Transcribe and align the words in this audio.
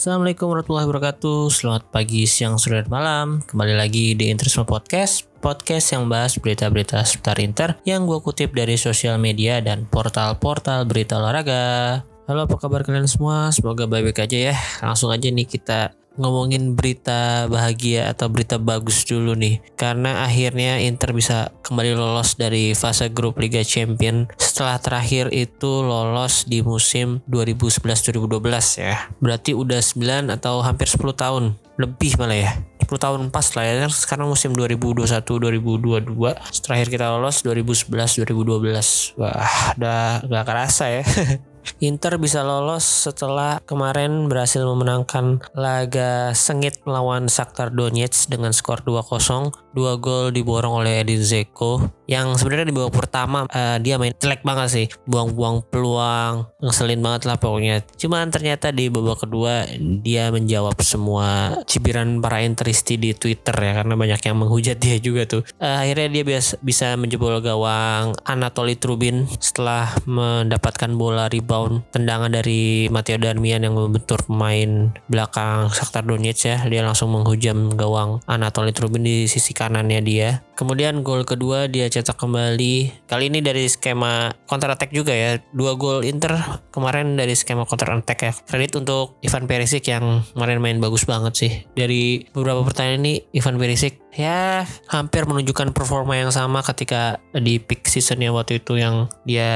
Assalamualaikum 0.00 0.48
warahmatullahi 0.48 0.88
wabarakatuh. 0.88 1.52
Selamat 1.52 1.84
pagi, 1.92 2.24
siang, 2.24 2.56
sore, 2.56 2.80
dan 2.80 2.88
malam. 2.88 3.44
Kembali 3.44 3.76
lagi 3.76 4.16
di 4.16 4.32
Interisme 4.32 4.64
Podcast 4.64 5.28
Podcast 5.44 5.92
yang 5.92 6.08
bahas 6.08 6.40
berita-berita 6.40 7.04
seputar 7.04 7.36
Inter 7.36 7.76
Yang 7.84 8.08
gue 8.08 8.18
kutip 8.24 8.56
dari 8.56 8.80
sosial 8.80 9.20
media 9.20 9.60
dan 9.60 9.84
portal-portal 9.84 10.88
berita 10.88 11.20
olahraga. 11.20 12.00
Halo 12.24 12.48
apa 12.48 12.56
kabar 12.56 12.80
kalian 12.80 13.12
semua? 13.12 13.52
Semoga 13.52 13.84
baik-baik 13.84 14.24
aja 14.24 14.38
ya. 14.48 14.56
Langsung 14.80 15.12
aja 15.12 15.28
nih 15.28 15.44
kita 15.44 15.92
ngomongin 16.18 16.74
berita 16.74 17.46
bahagia 17.46 18.10
atau 18.10 18.26
berita 18.32 18.58
bagus 18.58 19.06
dulu 19.06 19.36
nih. 19.36 19.60
Karena 19.78 20.26
akhirnya 20.26 20.82
Inter 20.82 21.14
bisa 21.14 21.54
kembali 21.62 21.94
lolos 21.94 22.34
dari 22.34 22.74
fase 22.74 23.06
grup 23.12 23.38
Liga 23.38 23.62
Champion. 23.62 24.26
Setelah 24.40 24.82
terakhir 24.82 25.30
itu 25.30 25.84
lolos 25.84 26.48
di 26.48 26.64
musim 26.64 27.20
2011-2012 27.30 28.82
ya. 28.82 29.06
Berarti 29.22 29.54
udah 29.54 29.78
9 29.78 30.34
atau 30.34 30.58
hampir 30.64 30.90
10 30.90 31.14
tahun. 31.14 31.54
Lebih 31.80 32.20
malah 32.20 32.36
ya. 32.36 32.52
10 32.84 32.92
tahun 32.98 33.30
pas 33.30 33.46
lah 33.56 33.64
ya. 33.64 33.88
Sekarang 33.88 34.28
musim 34.28 34.52
2021-2022 34.52 36.60
terakhir 36.70 36.86
kita 36.86 37.18
lolos 37.18 37.42
2011-2012 37.42 39.18
wah 39.18 39.74
udah 39.74 40.22
gak 40.22 40.46
kerasa 40.46 40.86
ya 40.86 41.02
Inter 41.80 42.20
bisa 42.20 42.44
lolos 42.44 42.84
setelah 42.84 43.60
kemarin 43.64 44.28
berhasil 44.28 44.60
memenangkan 44.64 45.40
laga 45.56 46.32
sengit 46.36 46.80
melawan 46.84 47.30
Shakhtar 47.30 47.72
Donetsk 47.72 48.28
dengan 48.32 48.52
skor 48.52 48.84
2-0. 48.84 49.52
Dua 49.72 49.96
gol 49.96 50.34
diborong 50.34 50.84
oleh 50.84 51.00
Edin 51.00 51.24
Zeko 51.24 51.99
yang 52.10 52.34
sebenarnya 52.34 52.66
di 52.66 52.74
babak 52.74 53.06
pertama 53.06 53.46
uh, 53.46 53.78
dia 53.78 53.94
main 53.94 54.10
jelek 54.18 54.42
banget 54.42 54.68
sih. 54.74 54.86
Buang-buang 55.06 55.62
peluang, 55.70 56.50
ngeselin 56.58 56.98
banget 56.98 57.30
lah 57.30 57.38
pokoknya. 57.38 57.86
Cuman 57.94 58.34
ternyata 58.34 58.74
di 58.74 58.90
babak 58.90 59.22
kedua 59.22 59.62
dia 60.02 60.34
menjawab 60.34 60.74
semua 60.82 61.54
cibiran 61.70 62.18
para 62.18 62.42
Interisti 62.42 62.98
di 62.98 63.14
Twitter 63.14 63.54
ya 63.54 63.78
karena 63.78 63.94
banyak 63.94 64.20
yang 64.26 64.36
menghujat 64.42 64.82
dia 64.82 64.98
juga 64.98 65.22
tuh. 65.30 65.46
Uh, 65.62 65.86
akhirnya 65.86 66.10
dia 66.10 66.22
bisa, 66.26 66.58
bisa 66.58 66.98
menjebol 66.98 67.38
gawang 67.38 68.18
Anatoly 68.26 68.74
Trubin 68.74 69.30
setelah 69.38 69.94
mendapatkan 70.10 70.90
bola 70.98 71.30
rebound 71.30 71.86
tendangan 71.94 72.34
dari 72.34 72.90
Matteo 72.90 73.22
Darmian 73.22 73.62
yang 73.62 73.78
membentur 73.78 74.18
pemain 74.26 74.90
belakang 75.06 75.70
Shakhtar 75.70 76.02
Donetsk 76.02 76.42
ya. 76.50 76.58
Dia 76.66 76.82
langsung 76.82 77.14
menghujam 77.14 77.78
gawang 77.78 78.18
Anatoly 78.26 78.74
Trubin 78.74 79.06
di 79.06 79.30
sisi 79.30 79.54
kanannya 79.54 80.02
dia. 80.02 80.42
Kemudian 80.58 81.00
gol 81.00 81.24
kedua 81.24 81.70
dia 81.70 81.88
cetak 82.00 82.16
kembali. 82.16 83.04
Kali 83.04 83.28
ini 83.28 83.44
dari 83.44 83.68
skema 83.68 84.32
counter 84.48 84.72
attack 84.72 84.90
juga 84.90 85.12
ya. 85.12 85.36
Dua 85.52 85.76
gol 85.76 86.02
Inter 86.02 86.64
kemarin 86.72 87.20
dari 87.20 87.36
skema 87.36 87.68
counter 87.68 87.92
attack 87.92 88.18
ya. 88.24 88.32
Kredit 88.32 88.80
untuk 88.80 89.20
Ivan 89.20 89.44
Perisic 89.44 89.84
yang 89.92 90.24
kemarin 90.32 90.58
main 90.64 90.80
bagus 90.80 91.04
banget 91.04 91.32
sih. 91.36 91.52
Dari 91.76 92.24
beberapa 92.32 92.64
pertanyaan 92.64 93.04
ini 93.04 93.14
Ivan 93.36 93.60
Perisic 93.60 94.00
ya 94.14 94.66
hampir 94.90 95.26
menunjukkan 95.26 95.70
performa 95.74 96.18
yang 96.18 96.34
sama 96.34 96.62
ketika 96.66 97.22
di 97.34 97.62
peak 97.62 97.86
seasonnya 97.86 98.34
waktu 98.34 98.62
itu 98.62 98.78
yang 98.78 99.06
dia 99.22 99.50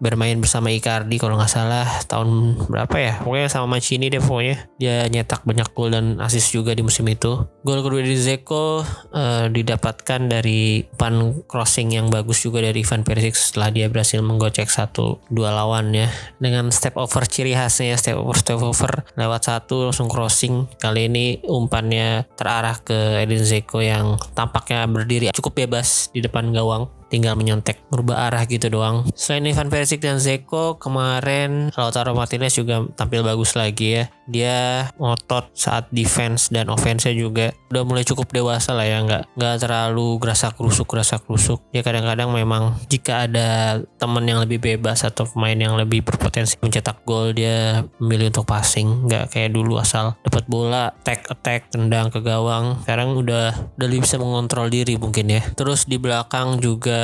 bermain 0.00 0.36
bersama 0.40 0.72
Icardi 0.72 1.20
kalau 1.20 1.36
nggak 1.36 1.52
salah 1.52 1.86
tahun 2.08 2.60
berapa 2.68 2.96
ya? 2.96 3.14
Pokoknya 3.24 3.48
sama 3.52 3.66
Mancini 3.78 4.08
deh 4.08 4.20
pokoknya. 4.22 4.56
Dia 4.80 5.08
nyetak 5.08 5.44
banyak 5.44 5.68
gol 5.72 5.92
dan 5.92 6.20
assist 6.22 6.52
juga 6.54 6.72
di 6.72 6.80
musim 6.84 7.04
itu. 7.08 7.44
Gol 7.64 7.80
kedua 7.84 8.00
dari 8.00 8.18
Zeko 8.18 8.82
uh, 9.12 9.46
didapatkan 9.50 10.20
dari 10.30 10.84
pan 10.96 11.44
crossing 11.44 11.92
yang 11.96 12.08
bagus 12.08 12.44
juga 12.44 12.64
dari 12.64 12.80
Ivan 12.80 13.04
Perisic 13.04 13.36
setelah 13.36 13.68
dia 13.74 13.86
berhasil 13.90 14.20
menggocek 14.22 14.70
satu 14.70 15.20
dua 15.28 15.52
lawannya 15.52 16.08
dengan 16.40 16.70
step 16.72 16.96
over 16.96 17.26
ciri 17.28 17.52
khasnya 17.52 17.98
step 17.98 18.16
over 18.16 18.36
step 18.38 18.60
over 18.62 19.04
lewat 19.18 19.50
satu 19.50 19.90
langsung 19.90 20.08
crossing. 20.08 20.70
Kali 20.78 21.10
ini 21.10 21.26
umpannya 21.44 22.24
terarah 22.38 22.78
ke 22.80 23.24
Edin 23.24 23.44
Zeko 23.44 23.82
yang 23.82 23.97
yang 23.98 24.08
tampaknya 24.32 24.86
berdiri 24.86 25.26
cukup 25.34 25.66
bebas 25.66 26.08
di 26.14 26.22
depan 26.22 26.54
gawang 26.54 26.86
tinggal 27.08 27.34
menyontek 27.34 27.80
merubah 27.88 28.28
arah 28.28 28.44
gitu 28.44 28.68
doang. 28.68 29.08
Selain 29.16 29.48
Ivan 29.48 29.72
Perisic 29.72 30.04
dan 30.04 30.20
Zeko, 30.20 30.76
kemarin 30.76 31.72
Lautaro 31.72 32.12
Martinez 32.12 32.52
juga 32.52 32.84
tampil 32.94 33.24
bagus 33.24 33.56
lagi 33.56 34.00
ya. 34.00 34.04
Dia 34.28 34.88
ngotot 35.00 35.56
saat 35.56 35.88
defense 35.88 36.52
dan 36.52 36.68
offense 36.68 37.08
juga 37.16 37.56
udah 37.72 37.82
mulai 37.88 38.04
cukup 38.04 38.28
dewasa 38.28 38.76
lah 38.76 38.84
ya, 38.84 39.00
nggak 39.00 39.40
nggak 39.40 39.54
terlalu 39.64 40.20
gerasa 40.20 40.52
kerusuk 40.52 40.84
gerasa 40.84 41.16
kerusuk. 41.16 41.64
Ya 41.72 41.80
kadang-kadang 41.80 42.28
memang 42.36 42.76
jika 42.92 43.24
ada 43.24 43.80
teman 43.96 44.28
yang 44.28 44.44
lebih 44.44 44.60
bebas 44.60 45.08
atau 45.08 45.24
pemain 45.24 45.56
yang 45.56 45.80
lebih 45.80 46.04
berpotensi 46.04 46.60
mencetak 46.60 47.08
gol 47.08 47.32
dia 47.32 47.88
memilih 47.96 48.28
untuk 48.28 48.44
passing, 48.44 49.08
nggak 49.08 49.32
kayak 49.32 49.56
dulu 49.56 49.80
asal 49.80 50.12
dapat 50.20 50.44
bola 50.44 50.92
attack 50.92 51.24
attack 51.32 51.72
tendang 51.72 52.12
ke 52.12 52.20
gawang. 52.20 52.84
Sekarang 52.84 53.16
udah 53.16 53.54
udah 53.78 53.86
lebih 53.86 54.04
bisa 54.04 54.18
mengontrol 54.18 54.68
diri 54.68 54.98
mungkin 54.98 55.30
ya. 55.30 55.42
Terus 55.54 55.86
di 55.86 55.96
belakang 55.96 56.58
juga 56.58 56.97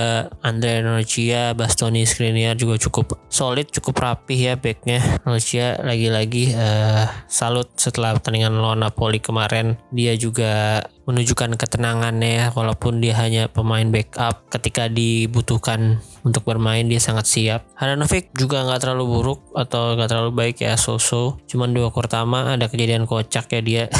Andre 0.44 0.84
Norcia, 0.84 1.56
Bastoni 1.56 2.04
Skriniar 2.04 2.54
juga 2.54 2.76
cukup 2.76 3.18
solid, 3.30 3.70
cukup 3.70 3.94
rapih 4.00 4.38
ya 4.38 4.54
backnya. 4.58 5.00
Norcia 5.24 5.80
lagi-lagi 5.82 6.54
uh, 6.54 7.06
salut 7.26 7.72
setelah 7.78 8.14
pertandingan 8.18 8.56
lawan 8.58 8.82
Napoli 8.82 9.18
kemarin. 9.18 9.80
Dia 9.90 10.14
juga 10.14 10.84
menunjukkan 11.04 11.60
ketenangannya 11.60 12.30
ya, 12.32 12.46
walaupun 12.56 13.00
dia 13.04 13.14
hanya 13.20 13.52
pemain 13.52 13.84
backup 13.88 14.48
ketika 14.48 14.88
dibutuhkan 14.88 16.00
untuk 16.24 16.48
bermain 16.48 16.88
dia 16.88 16.98
sangat 16.98 17.28
siap. 17.28 17.60
Handanovic 17.76 18.32
juga 18.32 18.64
nggak 18.64 18.80
terlalu 18.80 19.04
buruk 19.06 19.40
atau 19.52 19.94
nggak 19.94 20.08
terlalu 20.08 20.32
baik 20.32 20.56
ya 20.64 20.80
so-so. 20.80 21.36
Cuman 21.44 21.76
dua 21.76 21.92
pertama 21.92 22.56
ada 22.56 22.66
kejadian 22.72 23.04
kocak 23.04 23.52
ya 23.52 23.60
dia 23.60 23.84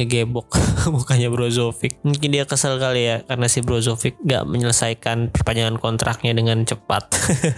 ngegebok 0.00 0.48
mukanya 0.94 1.28
Brozovic 1.28 2.00
mungkin 2.00 2.32
dia 2.32 2.48
kesel 2.48 2.80
kali 2.80 3.04
ya 3.04 3.16
karena 3.28 3.46
si 3.46 3.60
Brozovic 3.60 4.16
gak 4.24 4.48
menyelesaikan 4.48 5.28
perpanjangan 5.30 5.76
kontraknya 5.76 6.32
dengan 6.32 6.64
cepat. 6.64 7.12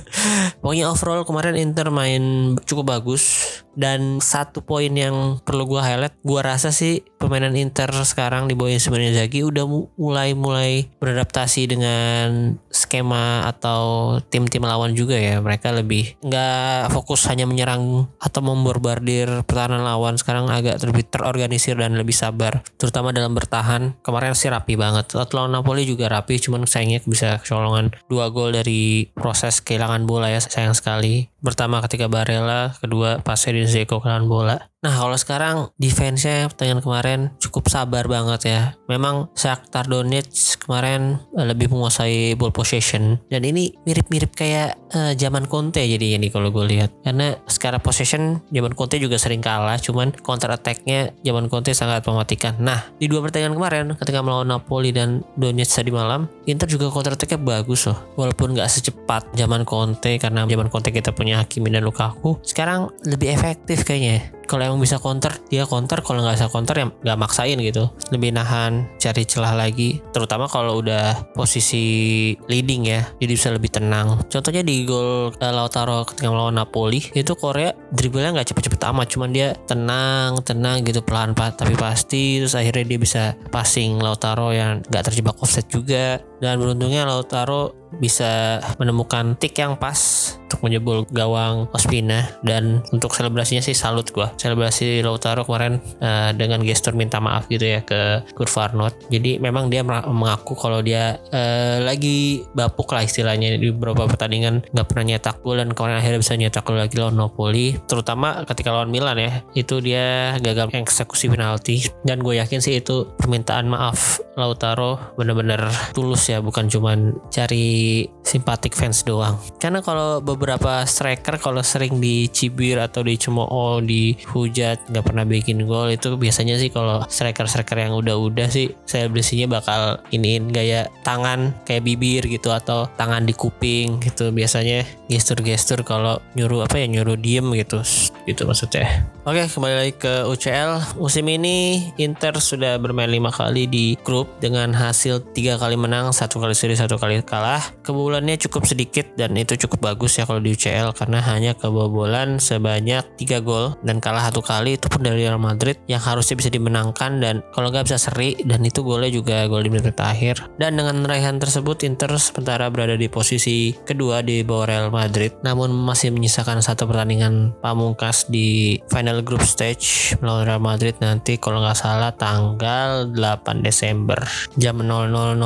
Pokoknya 0.63 0.91
overall 0.91 1.23
kemarin 1.23 1.55
Inter 1.55 1.89
main 1.93 2.55
cukup 2.67 2.99
bagus 2.99 3.49
dan 3.73 4.21
satu 4.21 4.61
poin 4.61 4.93
yang 4.93 5.41
perlu 5.41 5.65
gue 5.65 5.81
highlight 5.81 6.21
gue 6.21 6.41
rasa 6.45 6.69
sih 6.75 7.01
permainan 7.17 7.57
Inter 7.57 7.89
sekarang 8.05 8.51
di 8.51 8.55
bawah 8.59 8.77
Simone 8.77 9.13
Inzaghi 9.15 9.41
udah 9.47 9.65
mulai 9.97 10.37
mulai 10.37 10.93
beradaptasi 11.01 11.73
dengan 11.73 12.59
skema 12.69 13.49
atau 13.49 14.17
tim-tim 14.29 14.61
lawan 14.65 14.93
juga 14.93 15.17
ya. 15.17 15.41
Mereka 15.41 15.73
lebih 15.73 16.21
nggak 16.21 16.93
fokus 16.93 17.25
hanya 17.33 17.49
menyerang 17.49 18.13
atau 18.21 18.41
memborbardir 18.45 19.47
pertahanan 19.49 19.85
lawan. 19.87 20.21
Sekarang 20.21 20.53
agak 20.53 20.81
lebih 20.85 21.09
terorganisir 21.09 21.79
dan 21.81 21.97
lebih 21.97 22.13
sabar 22.13 22.32
terutama 22.81 23.13
dalam 23.13 23.37
bertahan. 23.37 23.97
Kemarin 24.01 24.33
sih 24.33 24.49
rapi 24.49 24.75
banget. 24.75 25.13
Lawan 25.13 25.53
Napoli 25.53 25.85
juga 25.89 26.09
rapi 26.09 26.41
cuman 26.41 26.69
sayangnya 26.69 27.01
bisa 27.05 27.41
kecolongan. 27.41 27.93
Dua 28.09 28.29
gol 28.33 28.53
dari 28.53 29.09
proses 29.13 29.61
kehilangan 29.61 30.05
bola 30.05 30.29
ya 30.33 30.41
sayang 30.41 30.77
sekali. 30.77 31.29
Pertama 31.41 31.81
ketika 31.85 32.09
Barella 32.09 32.77
kedua 32.81 33.21
pas 33.21 33.41
Edin 33.49 33.69
Zeko 33.69 34.01
kehilangan 34.01 34.29
bola 34.29 34.72
Nah 34.83 34.99
kalau 34.99 35.15
sekarang 35.15 35.57
defense-nya 35.79 36.51
pertandingan 36.51 36.83
kemarin 36.83 37.21
cukup 37.39 37.71
sabar 37.71 38.03
banget 38.11 38.51
ya. 38.51 38.63
Memang 38.91 39.31
Shakhtar 39.39 39.87
Donetsk 39.87 40.67
kemarin 40.67 41.23
eh, 41.39 41.47
lebih 41.47 41.71
menguasai 41.71 42.35
ball 42.35 42.51
possession 42.51 43.23
dan 43.31 43.47
ini 43.47 43.71
mirip-mirip 43.87 44.35
kayak 44.35 44.75
uh, 44.91 45.15
zaman 45.15 45.47
Conte 45.47 45.87
jadi 45.87 46.19
ini 46.19 46.35
kalau 46.35 46.51
gue 46.51 46.67
lihat. 46.67 46.91
Karena 47.07 47.39
secara 47.47 47.79
possession 47.79 48.43
zaman 48.51 48.75
Conte 48.75 48.99
juga 48.99 49.23
sering 49.23 49.39
kalah, 49.39 49.79
cuman 49.79 50.11
counter 50.19 50.51
attack-nya 50.51 51.15
zaman 51.23 51.47
Conte 51.47 51.71
sangat 51.79 52.03
mematikan. 52.03 52.59
Nah 52.59 52.91
di 52.99 53.07
dua 53.07 53.23
pertandingan 53.23 53.55
kemarin 53.55 53.87
ketika 53.95 54.19
melawan 54.19 54.51
Napoli 54.51 54.91
dan 54.91 55.23
Donetsk 55.39 55.79
tadi 55.79 55.95
malam, 55.95 56.27
Inter 56.51 56.67
juga 56.67 56.91
counter 56.91 57.15
attack-nya 57.15 57.39
bagus 57.39 57.87
loh. 57.87 57.99
Walaupun 58.19 58.59
nggak 58.59 58.67
secepat 58.67 59.31
zaman 59.39 59.63
Conte 59.63 60.19
karena 60.19 60.43
zaman 60.43 60.67
Conte 60.67 60.91
kita 60.91 61.15
punya 61.15 61.39
Hakimi 61.39 61.71
dan 61.71 61.87
Lukaku, 61.87 62.43
sekarang 62.43 62.91
lebih 63.07 63.31
efektif 63.31 63.87
kayaknya 63.87 64.42
kalau 64.47 64.63
emang 64.69 64.81
bisa 64.83 64.99
counter 64.99 65.33
dia 65.49 65.65
counter. 65.65 66.01
Kalau 66.03 66.23
nggak 66.23 66.37
bisa 66.39 66.49
counter 66.51 66.75
ya 66.77 66.87
nggak 66.91 67.19
maksain 67.19 67.59
gitu. 67.61 67.89
Lebih 68.15 68.35
nahan 68.35 68.87
cari 68.99 69.23
celah 69.27 69.55
lagi. 69.57 70.01
Terutama 70.13 70.47
kalau 70.47 70.81
udah 70.81 71.35
posisi 71.35 72.33
leading 72.47 72.83
ya 72.89 73.01
jadi 73.19 73.33
bisa 73.33 73.49
lebih 73.51 73.71
tenang. 73.73 74.23
Contohnya 74.29 74.63
di 74.65 74.85
gol 74.87 75.33
uh, 75.33 75.53
Lautaro 75.53 76.05
ketika 76.09 76.29
melawan 76.31 76.57
Napoli 76.57 77.01
itu 77.13 77.33
Korea 77.37 77.73
dribblenya 77.93 78.37
nggak 78.41 78.49
cepet-cepet 78.55 78.81
amat. 78.93 79.07
Cuman 79.11 79.31
dia 79.31 79.55
tenang 79.67 80.41
tenang 80.43 80.85
gitu 80.87 81.05
pelan 81.05 81.35
pelan 81.37 81.55
tapi 81.55 81.75
pasti 81.77 82.41
terus 82.41 82.55
akhirnya 82.57 82.85
dia 82.87 82.99
bisa 82.99 83.23
passing 83.51 84.01
Lautaro 84.01 84.51
yang 84.55 84.81
nggak 84.87 85.05
terjebak 85.13 85.37
offset 85.41 85.67
juga. 85.69 86.21
Dan 86.43 86.59
beruntungnya 86.59 87.07
Lautaro 87.07 87.82
bisa 87.99 88.63
menemukan 88.79 89.35
tik 89.37 89.59
yang 89.59 89.77
pas 89.77 90.33
untuk 90.53 90.69
menjebol 90.69 91.09
gawang 91.09 91.65
Ospina 91.73 92.29
dan 92.45 92.85
untuk 92.93 93.17
selebrasinya 93.17 93.65
sih 93.65 93.73
salut 93.73 94.13
gua. 94.13 94.37
Selebrasi 94.37 95.01
Lautaro 95.01 95.49
kemarin 95.49 95.81
uh, 96.05 96.37
dengan 96.37 96.61
gestur 96.61 96.93
minta 96.93 97.25
maaf 97.25 97.49
gitu 97.49 97.65
ya 97.65 97.81
ke 97.81 98.21
Kurt 98.37 98.53
Farnot. 98.53 98.93
Jadi 99.09 99.41
memang 99.41 99.73
dia 99.73 99.81
mengaku 99.85 100.53
kalau 100.53 100.85
dia 100.85 101.17
uh, 101.33 101.81
lagi 101.81 102.45
bapuk 102.53 102.93
lah 102.93 103.09
istilahnya 103.09 103.57
di 103.57 103.73
beberapa 103.73 104.05
pertandingan 104.05 104.61
nggak 104.77 104.87
pernah 104.93 105.05
nyetak 105.17 105.41
gol 105.41 105.57
dan 105.57 105.73
kemarin 105.73 105.97
akhirnya 106.05 106.21
bisa 106.21 106.37
nyetak 106.37 106.63
gol 106.69 106.77
lagi 106.77 106.97
lawan 107.01 107.17
Napoli. 107.17 107.81
Terutama 107.89 108.45
ketika 108.45 108.77
lawan 108.77 108.93
Milan 108.93 109.17
ya, 109.17 109.41
itu 109.57 109.81
dia 109.81 110.37
gagal 110.37 110.69
eksekusi 110.69 111.33
penalti 111.33 111.89
dan 112.05 112.21
gue 112.21 112.37
yakin 112.37 112.61
sih 112.61 112.77
itu 112.77 113.09
permintaan 113.17 113.73
maaf 113.73 114.21
Lautaro 114.37 115.17
bener-bener 115.17 115.69
tulus 115.93 116.29
ya 116.29 116.41
bukan 116.41 116.69
cuman 116.69 117.17
cari 117.29 117.82
simpatik 118.25 118.73
fans 118.75 119.05
doang. 119.05 119.37
Karena 119.61 119.85
kalau 119.85 120.19
beberapa 120.25 120.83
striker 120.89 121.37
kalau 121.39 121.61
sering 121.61 122.01
dicibir 122.01 122.81
atau 122.81 123.05
dicemooh, 123.05 123.83
dihujat, 123.85 124.89
nggak 124.89 125.05
pernah 125.05 125.25
bikin 125.29 125.69
gol 125.69 125.93
itu 125.93 126.15
biasanya 126.17 126.57
sih 126.57 126.73
kalau 126.73 127.05
striker-striker 127.07 127.77
yang 127.77 127.95
udah-udah 127.99 128.49
sih 128.49 128.73
saya 128.89 129.11
selebrasinya 129.13 129.59
bakal 129.59 129.99
iniin 130.15 130.55
gaya 130.55 130.87
tangan 131.03 131.53
kayak 131.67 131.83
bibir 131.83 132.23
gitu 132.31 132.55
atau 132.55 132.87
tangan 132.95 133.27
di 133.27 133.35
kuping 133.35 133.99
gitu 133.99 134.31
biasanya 134.31 134.87
gestur-gestur 135.11 135.83
kalau 135.83 136.23
nyuruh 136.39 136.65
apa 136.65 136.81
ya 136.81 136.87
nyuruh 136.87 137.19
diem 137.19 137.45
gitu 137.59 137.83
gitu 138.31 138.47
maksudnya. 138.47 139.05
Oke 139.27 139.51
kembali 139.51 139.75
lagi 139.75 139.95
ke 139.99 140.23
UCL 140.31 141.03
musim 141.03 141.27
ini 141.27 141.91
Inter 141.99 142.39
sudah 142.39 142.79
bermain 142.79 143.11
lima 143.11 143.35
kali 143.35 143.67
di 143.67 143.99
grup 144.01 144.31
dengan 144.39 144.71
hasil 144.71 145.35
tiga 145.35 145.59
kali 145.59 145.75
menang 145.75 146.15
satu 146.15 146.39
kali 146.39 146.55
seri 146.55 146.79
satu 146.79 146.95
kali 146.97 147.21
kalah. 147.27 147.72
Kebobolannya 147.81 148.37
cukup 148.37 148.69
sedikit 148.69 149.09
dan 149.17 149.35
itu 149.35 149.57
cukup 149.67 149.93
bagus 149.93 150.21
ya 150.21 150.29
kalau 150.29 150.39
di 150.39 150.53
UCL 150.53 150.95
karena 150.95 151.19
hanya 151.25 151.57
kebobolan 151.57 152.37
sebanyak 152.37 153.03
tiga 153.17 153.41
gol 153.41 153.75
dan 153.83 153.99
kalah 153.99 154.29
satu 154.29 154.45
kali 154.45 154.77
itu 154.77 154.87
pun 154.87 155.03
dari 155.03 155.25
Real 155.25 155.41
Madrid 155.41 155.81
yang 155.89 156.05
harusnya 156.05 156.37
bisa 156.39 156.53
dimenangkan 156.53 157.19
dan 157.19 157.43
kalau 157.57 157.73
nggak 157.73 157.91
bisa 157.91 157.99
seri 157.99 158.39
dan 158.45 158.63
itu 158.63 158.85
golnya 158.85 159.11
juga 159.11 159.49
gol 159.49 159.65
di 159.65 159.71
menit 159.73 159.97
terakhir. 159.97 160.39
Dan 160.61 160.79
dengan 160.79 161.03
raihan 161.03 161.41
tersebut 161.43 161.83
Inter 161.83 162.13
sementara 162.19 162.69
berada 162.69 162.95
di 162.95 163.11
posisi 163.11 163.75
kedua 163.75 164.23
di 164.23 164.47
bawah 164.47 164.67
Real 164.69 164.89
Madrid 164.93 165.35
namun 165.43 165.75
masih 165.75 166.15
menyisakan 166.15 166.63
satu 166.63 166.87
pertandingan 166.87 167.55
pamungkas 167.61 168.27
di 168.31 168.79
final 168.89 169.21
group 169.25 169.43
stage 169.43 170.15
melawan 170.23 170.47
Real 170.47 170.63
Madrid 170.63 170.95
nanti 171.03 171.37
kalau 171.37 171.63
nggak 171.63 171.79
salah 171.79 172.11
tanggal 172.15 173.11
8 173.11 173.67
Desember 173.67 174.19
jam 174.57 174.79
00.00 174.79 175.39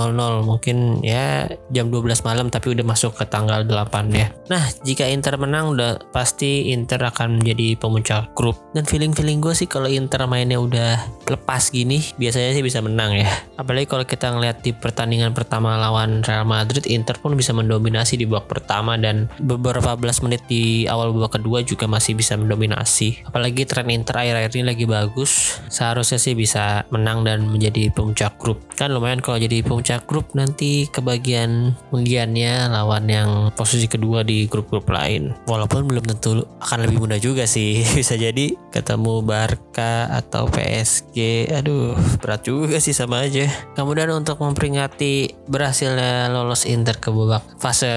mungkin 0.44 1.00
ya 1.00 1.48
jam 1.72 1.88
12 1.88 2.15
malam 2.22 2.48
tapi 2.52 2.72
udah 2.72 2.84
masuk 2.86 3.16
ke 3.18 3.24
tanggal 3.28 3.64
8 3.64 4.12
ya. 4.14 4.30
Nah 4.52 4.64
jika 4.84 5.08
Inter 5.08 5.36
menang 5.40 5.74
udah 5.74 6.12
pasti 6.14 6.70
Inter 6.70 7.02
akan 7.02 7.40
menjadi 7.40 7.76
pemuncak 7.76 8.32
grup. 8.36 8.56
Dan 8.72 8.84
feeling-feeling 8.84 9.42
gue 9.42 9.52
sih 9.56 9.68
kalau 9.68 9.90
Inter 9.90 10.24
mainnya 10.30 10.60
udah 10.60 11.00
lepas 11.26 11.68
gini 11.72 12.00
biasanya 12.16 12.54
sih 12.54 12.62
bisa 12.62 12.78
menang 12.80 13.16
ya. 13.16 13.28
Apalagi 13.58 13.88
kalau 13.88 14.04
kita 14.04 14.30
ngeliat 14.30 14.62
di 14.62 14.70
pertandingan 14.76 15.32
pertama 15.32 15.74
lawan 15.80 16.22
Real 16.22 16.46
Madrid 16.46 16.84
Inter 16.86 17.18
pun 17.18 17.34
bisa 17.34 17.50
mendominasi 17.56 18.20
di 18.20 18.24
babak 18.28 18.46
pertama 18.52 18.94
dan 19.00 19.26
beberapa 19.40 19.96
belas 19.96 20.20
menit 20.22 20.44
di 20.46 20.86
awal 20.86 21.10
babak 21.10 21.40
kedua 21.40 21.64
juga 21.64 21.88
masih 21.88 22.14
bisa 22.14 22.36
mendominasi. 22.36 23.26
Apalagi 23.26 23.64
tren 23.66 23.88
Inter 23.90 24.22
akhir-akhir 24.22 24.52
ini 24.56 24.64
lagi 24.64 24.84
bagus 24.84 25.58
seharusnya 25.72 26.20
sih 26.20 26.36
bisa 26.36 26.84
menang 26.92 27.24
dan 27.24 27.48
menjadi 27.48 27.90
puncak 27.90 28.38
grup. 28.38 28.62
Kan 28.76 28.92
lumayan 28.92 29.24
kalau 29.24 29.40
jadi 29.40 29.64
puncak 29.64 30.04
grup 30.04 30.32
nanti 30.36 30.86
kebagian 30.92 31.74
undiannya 32.06 32.70
lawan 32.70 33.10
yang 33.10 33.30
posisi 33.58 33.90
kedua 33.90 34.22
di 34.22 34.46
grup-grup 34.46 34.86
lain. 34.86 35.34
Walaupun 35.50 35.90
belum 35.90 36.06
tentu 36.06 36.46
akan 36.62 36.86
lebih 36.86 37.02
mudah 37.02 37.18
juga 37.18 37.50
sih. 37.50 37.82
Bisa 37.98 38.14
jadi 38.14 38.54
ketemu 38.70 39.26
Barca 39.26 40.06
atau 40.14 40.46
PSG 40.46 41.50
aduh 41.50 41.98
berat 42.22 42.46
juga 42.46 42.78
sih 42.78 42.94
sama 42.94 43.26
aja. 43.26 43.50
Kemudian 43.74 44.14
untuk 44.14 44.38
memperingati 44.38 45.34
berhasilnya 45.50 46.30
lolos 46.30 46.62
Inter 46.70 46.94
ke 47.02 47.10
babak 47.10 47.42
fase 47.58 47.90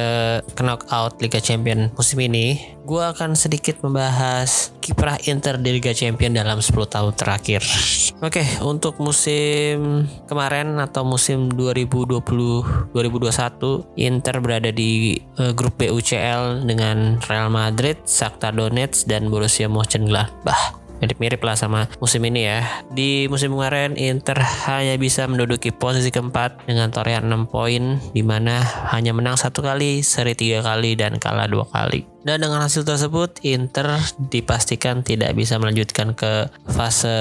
knockout 0.58 1.22
Liga 1.22 1.38
Champion 1.38 1.94
musim 1.94 2.18
ini 2.26 2.58
gue 2.90 3.06
akan 3.06 3.38
sedikit 3.38 3.86
membahas 3.86 4.74
kiprah 4.82 5.22
Inter 5.30 5.62
di 5.62 5.78
Liga 5.78 5.94
Champion 5.94 6.34
dalam 6.34 6.58
10 6.58 6.74
tahun 6.90 7.14
terakhir. 7.14 7.62
Oke, 8.26 8.42
untuk 8.66 8.98
musim 8.98 10.10
kemarin 10.26 10.74
atau 10.82 11.06
musim 11.06 11.54
2020-2021, 11.54 13.94
Inter 13.94 14.36
berada 14.42 14.74
di 14.74 15.22
uh, 15.38 15.54
grup 15.54 15.78
B 15.78 15.94
UCL 15.94 16.66
dengan 16.66 17.22
Real 17.30 17.54
Madrid, 17.54 18.02
Shakhtar 18.10 18.58
Donetsk 18.58 19.06
dan 19.06 19.30
Borussia 19.30 19.70
Mönchengladbach 19.70 20.79
mirip-mirip 21.00 21.42
lah 21.44 21.56
sama 21.56 21.88
musim 22.00 22.24
ini 22.28 22.48
ya. 22.48 22.64
Di 22.92 23.28
musim 23.28 23.56
kemarin 23.56 23.96
Inter 24.00 24.40
hanya 24.70 24.96
bisa 25.00 25.26
menduduki 25.26 25.72
posisi 25.74 26.12
keempat 26.14 26.68
dengan 26.68 26.92
torehan 26.94 27.28
6 27.28 27.52
poin 27.52 27.98
di 28.14 28.24
mana 28.24 28.62
hanya 28.94 29.16
menang 29.16 29.40
satu 29.40 29.64
kali, 29.64 30.06
seri 30.06 30.36
tiga 30.36 30.64
kali 30.64 30.96
dan 31.00 31.18
kalah 31.18 31.50
dua 31.50 31.66
kali. 31.68 32.06
Dan 32.24 32.44
dengan 32.44 32.60
hasil 32.62 32.84
tersebut 32.84 33.40
Inter 33.48 33.96
dipastikan 34.30 35.02
tidak 35.02 35.34
bisa 35.40 35.56
melanjutkan 35.56 36.12
ke 36.14 36.52
fase 36.68 37.16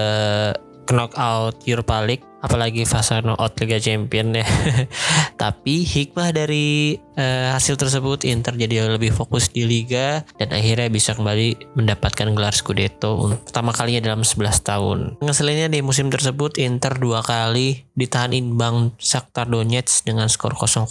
knockout 0.91 1.63
Europa 1.69 2.01
League 2.05 2.29
apalagi 2.39 2.87
fase 2.87 3.19
knockout 3.19 3.59
Liga 3.59 3.79
Champion 3.83 4.35
ya. 4.35 4.47
Tapi 5.43 5.83
hikmah 5.83 6.31
dari 6.31 6.99
uh, 7.19 7.55
hasil 7.55 7.75
tersebut 7.79 8.23
Inter 8.27 8.55
jadi 8.55 8.87
lebih 8.87 9.11
fokus 9.11 9.51
di 9.51 9.67
liga 9.67 10.23
dan 10.39 10.55
akhirnya 10.55 10.87
bisa 10.91 11.15
kembali 11.19 11.75
mendapatkan 11.75 12.31
gelar 12.35 12.55
Scudetto 12.55 13.19
untuk 13.19 13.43
pertama 13.47 13.75
kalinya 13.75 14.11
dalam 14.11 14.23
11 14.23 14.63
tahun. 14.63 14.99
Ngeselinnya 15.23 15.69
di 15.71 15.83
musim 15.83 16.11
tersebut 16.11 16.59
Inter 16.63 16.95
dua 16.99 17.23
kali 17.23 17.87
ditahan 17.99 18.35
imbang 18.35 18.95
Shakhtar 18.99 19.51
Donetsk 19.51 20.07
dengan 20.07 20.31
skor 20.31 20.55
0-0. 20.55 20.87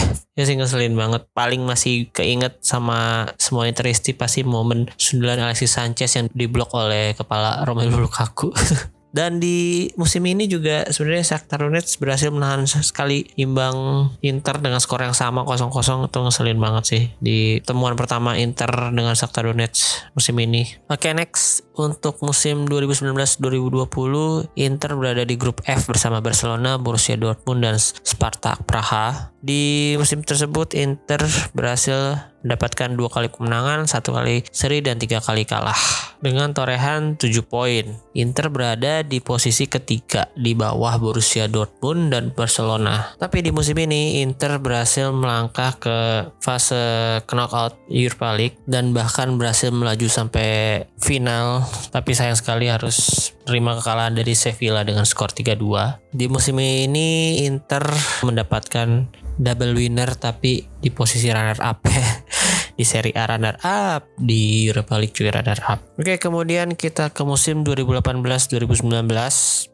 ya 0.38 0.42
sih 0.44 0.56
ngeselin 0.56 0.96
banget. 0.96 1.28
Paling 1.36 1.64
masih 1.64 2.08
keinget 2.12 2.60
sama 2.64 3.28
semua 3.36 3.68
Interisti 3.68 4.16
pasti 4.16 4.40
momen 4.44 4.88
sundulan 4.96 5.40
Alexis 5.44 5.76
Sanchez 5.76 6.16
yang 6.16 6.32
diblok 6.32 6.72
oleh 6.72 7.12
kepala 7.12 7.64
Romelu 7.68 8.00
Lukaku. 8.00 8.52
Dan 9.18 9.42
di 9.42 9.90
musim 9.98 10.22
ini 10.30 10.46
juga 10.46 10.86
sebenarnya 10.86 11.34
Shakhtar 11.34 11.66
Donetsk 11.66 11.98
berhasil 11.98 12.30
menahan 12.30 12.70
sekali 12.70 13.26
imbang 13.34 14.06
Inter 14.22 14.62
dengan 14.62 14.78
skor 14.78 15.02
yang 15.02 15.10
sama 15.10 15.42
0-0 15.42 16.06
itu 16.06 16.18
ngeselin 16.22 16.62
banget 16.62 16.84
sih 16.86 17.02
di 17.18 17.58
temuan 17.66 17.98
pertama 17.98 18.38
Inter 18.38 18.94
dengan 18.94 19.18
Shakhtar 19.18 19.50
Donetsk 19.50 20.14
musim 20.14 20.38
ini. 20.38 20.70
Oke 20.86 21.10
okay, 21.10 21.18
next 21.18 21.66
untuk 21.74 22.22
musim 22.22 22.70
2019-2020 22.70 24.54
Inter 24.54 24.90
berada 24.94 25.26
di 25.26 25.34
grup 25.34 25.66
F 25.66 25.90
bersama 25.90 26.22
Barcelona, 26.22 26.78
Borussia 26.78 27.18
Dortmund 27.18 27.66
dan 27.66 27.74
Spartak 27.82 28.70
Praha. 28.70 29.34
Di 29.42 29.98
musim 29.98 30.22
tersebut 30.22 30.78
Inter 30.78 31.26
berhasil 31.58 32.22
mendapatkan 32.48 32.96
dua 32.96 33.12
kali 33.12 33.28
kemenangan, 33.28 33.84
satu 33.84 34.16
kali 34.16 34.40
seri 34.48 34.80
dan 34.80 34.96
tiga 34.96 35.20
kali 35.20 35.44
kalah 35.44 35.76
dengan 36.18 36.50
torehan 36.56 37.14
7 37.14 37.44
poin. 37.46 37.84
Inter 38.16 38.50
berada 38.50 39.06
di 39.06 39.22
posisi 39.22 39.70
ketiga 39.70 40.26
di 40.34 40.56
bawah 40.56 40.98
Borussia 40.98 41.46
Dortmund 41.46 42.10
dan 42.10 42.34
Barcelona. 42.34 43.14
Tapi 43.20 43.44
di 43.44 43.54
musim 43.54 43.78
ini 43.78 44.24
Inter 44.24 44.58
berhasil 44.58 45.14
melangkah 45.14 45.78
ke 45.78 45.98
fase 46.42 47.20
knockout 47.30 47.78
Europa 47.86 48.34
League 48.34 48.58
dan 48.66 48.90
bahkan 48.90 49.38
berhasil 49.38 49.70
melaju 49.70 50.08
sampai 50.10 50.82
final. 50.98 51.62
Tapi 51.94 52.10
sayang 52.16 52.40
sekali 52.40 52.66
harus 52.66 53.30
terima 53.46 53.78
kekalahan 53.78 54.18
dari 54.18 54.34
Sevilla 54.34 54.82
dengan 54.82 55.06
skor 55.06 55.30
3-2. 55.30 56.16
Di 56.16 56.26
musim 56.26 56.58
ini 56.58 57.46
Inter 57.46 57.86
mendapatkan 58.26 59.06
double 59.38 59.78
winner 59.78 60.18
tapi 60.18 60.66
di 60.82 60.90
posisi 60.90 61.30
runner 61.30 61.62
up 61.62 61.78
di 62.78 62.84
Serie 62.86 63.12
A 63.18 63.26
runner 63.26 63.58
up 63.66 64.06
di 64.14 64.70
League 64.70 65.12
juga 65.18 65.42
runner 65.42 65.58
up. 65.66 65.82
Oke, 65.98 66.22
kemudian 66.22 66.78
kita 66.78 67.10
ke 67.10 67.26
musim 67.26 67.66
2018-2019. 67.66 69.10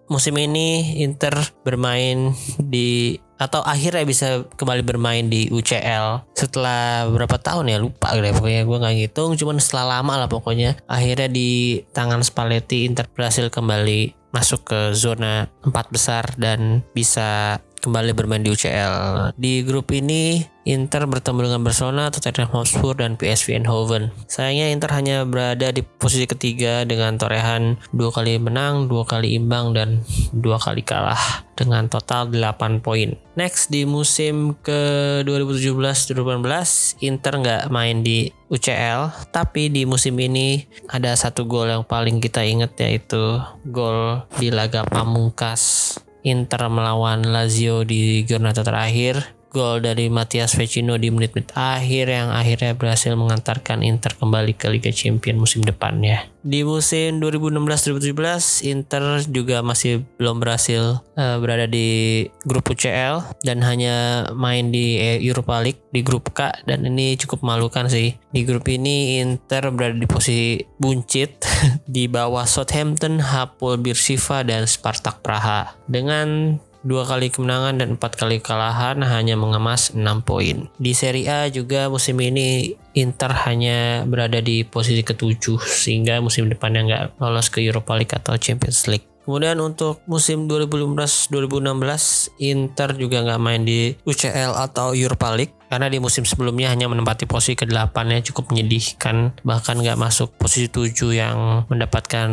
Musim 0.08 0.34
ini 0.40 1.00
Inter 1.04 1.36
bermain 1.64 2.32
di 2.56 3.20
atau 3.34 3.60
akhirnya 3.66 4.06
bisa 4.06 4.46
kembali 4.56 4.86
bermain 4.86 5.26
di 5.26 5.50
UCL 5.50 6.32
setelah 6.38 7.10
berapa 7.10 7.34
tahun 7.34 7.66
ya 7.66 7.78
lupa 7.82 8.14
deh 8.14 8.30
pokoknya 8.30 8.62
gue 8.62 8.78
nggak 8.78 8.94
ngitung 8.94 9.34
cuman 9.34 9.58
setelah 9.58 9.98
lama 9.98 10.22
lah 10.22 10.28
pokoknya 10.30 10.78
akhirnya 10.86 11.26
di 11.26 11.82
tangan 11.90 12.22
Spalletti 12.22 12.86
Inter 12.86 13.10
berhasil 13.10 13.50
kembali 13.50 14.23
masuk 14.34 14.66
ke 14.66 14.80
zona 14.98 15.46
empat 15.62 15.94
besar 15.94 16.34
dan 16.34 16.82
bisa 16.90 17.62
kembali 17.84 18.16
bermain 18.16 18.40
di 18.40 18.50
UCL. 18.50 19.30
Di 19.36 19.60
grup 19.62 19.92
ini 19.92 20.40
Inter 20.64 21.04
bertemu 21.04 21.44
dengan 21.44 21.60
Barcelona, 21.60 22.08
Tottenham 22.08 22.48
Hotspur, 22.48 22.96
dan 22.96 23.20
PSV 23.20 23.60
Eindhoven. 23.60 24.08
Sayangnya 24.24 24.72
Inter 24.72 24.96
hanya 24.96 25.28
berada 25.28 25.68
di 25.68 25.84
posisi 25.84 26.24
ketiga 26.24 26.88
dengan 26.88 27.20
torehan 27.20 27.76
dua 27.92 28.08
kali 28.08 28.40
menang, 28.40 28.88
dua 28.88 29.04
kali 29.04 29.36
imbang, 29.36 29.76
dan 29.76 30.00
dua 30.32 30.56
kali 30.56 30.80
kalah 30.80 31.44
dengan 31.52 31.92
total 31.92 32.32
8 32.32 32.80
poin. 32.80 33.12
Next 33.36 33.68
di 33.68 33.84
musim 33.84 34.56
ke 34.64 35.20
2017-2018 35.28 37.04
Inter 37.04 37.32
nggak 37.44 37.62
main 37.68 38.00
di 38.00 38.32
UCL, 38.54 39.34
tapi 39.34 39.66
di 39.66 39.82
musim 39.82 40.14
ini 40.22 40.62
ada 40.86 41.10
satu 41.18 41.42
gol 41.42 41.66
yang 41.66 41.82
paling 41.82 42.22
kita 42.22 42.46
ingat 42.46 42.78
yaitu 42.78 43.42
gol 43.66 44.22
di 44.38 44.54
laga 44.54 44.86
pamungkas 44.86 45.98
Inter 46.24 46.72
melawan 46.72 47.20
Lazio 47.26 47.84
di 47.84 48.24
giornata 48.24 48.64
terakhir 48.64 49.43
gol 49.54 49.78
dari 49.78 50.10
Matias 50.10 50.58
Vecino 50.58 50.98
di 50.98 51.14
menit-menit 51.14 51.54
akhir 51.54 52.10
yang 52.10 52.34
akhirnya 52.34 52.74
berhasil 52.74 53.14
mengantarkan 53.14 53.86
Inter 53.86 54.18
kembali 54.18 54.58
ke 54.58 54.66
Liga 54.66 54.90
Champions 54.90 55.38
musim 55.38 55.62
depannya. 55.62 56.26
Di 56.42 56.66
musim 56.66 57.22
2016-2017 57.22 58.68
Inter 58.68 59.22
juga 59.30 59.62
masih 59.62 60.02
belum 60.18 60.42
berhasil 60.42 61.00
uh, 61.16 61.38
berada 61.38 61.70
di 61.70 62.26
grup 62.42 62.68
UCL 62.68 63.40
dan 63.46 63.62
hanya 63.62 64.28
main 64.34 64.74
di 64.74 64.98
Europa 65.22 65.62
League 65.62 65.80
di 65.94 66.02
grup 66.02 66.34
K 66.34 66.52
dan 66.66 66.82
ini 66.84 67.14
cukup 67.14 67.46
memalukan 67.46 67.86
sih. 67.86 68.18
Di 68.34 68.42
grup 68.42 68.66
ini 68.66 69.22
Inter 69.22 69.70
berada 69.70 69.94
di 69.94 70.04
posisi 70.10 70.58
buncit 70.76 71.46
di 71.94 72.10
bawah 72.10 72.44
Southampton, 72.44 73.22
Hapoel 73.22 73.78
Beersheva 73.78 74.42
dan 74.42 74.66
Spartak 74.66 75.22
Praha 75.22 75.78
dengan 75.86 76.58
dua 76.84 77.08
kali 77.08 77.32
kemenangan 77.32 77.80
dan 77.80 77.96
empat 77.96 78.20
kali 78.20 78.38
kekalahan 78.38 79.00
hanya 79.02 79.34
mengemas 79.34 79.96
6 79.96 80.04
poin. 80.22 80.68
Di 80.76 80.92
Serie 80.92 81.26
A 81.26 81.40
juga 81.48 81.88
musim 81.88 82.20
ini 82.20 82.76
Inter 82.94 83.32
hanya 83.48 84.04
berada 84.04 84.38
di 84.38 84.62
posisi 84.62 85.00
ketujuh 85.00 85.58
sehingga 85.64 86.20
musim 86.20 86.46
depannya 86.46 86.80
nggak 86.86 87.04
lolos 87.18 87.48
ke 87.50 87.64
Europa 87.64 87.96
League 87.96 88.14
atau 88.14 88.36
Champions 88.36 88.86
League. 88.86 89.08
Kemudian 89.24 89.56
untuk 89.64 90.04
musim 90.04 90.44
2015-2016 90.52 92.44
Inter 92.44 92.92
juga 92.92 93.24
nggak 93.24 93.40
main 93.40 93.64
di 93.64 93.96
UCL 94.04 94.52
atau 94.52 94.92
Europa 94.92 95.32
League 95.32 95.56
karena 95.68 95.90
di 95.90 95.98
musim 95.98 96.22
sebelumnya 96.22 96.70
hanya 96.70 96.86
menempati 96.86 97.24
posisi 97.26 97.56
ke-8 97.58 97.96
ya 98.12 98.20
cukup 98.32 98.52
menyedihkan. 98.52 99.34
Bahkan 99.42 99.74
nggak 99.80 99.98
masuk 99.98 100.36
posisi 100.36 100.68
7 100.70 100.92
yang 101.14 101.66
mendapatkan 101.66 102.28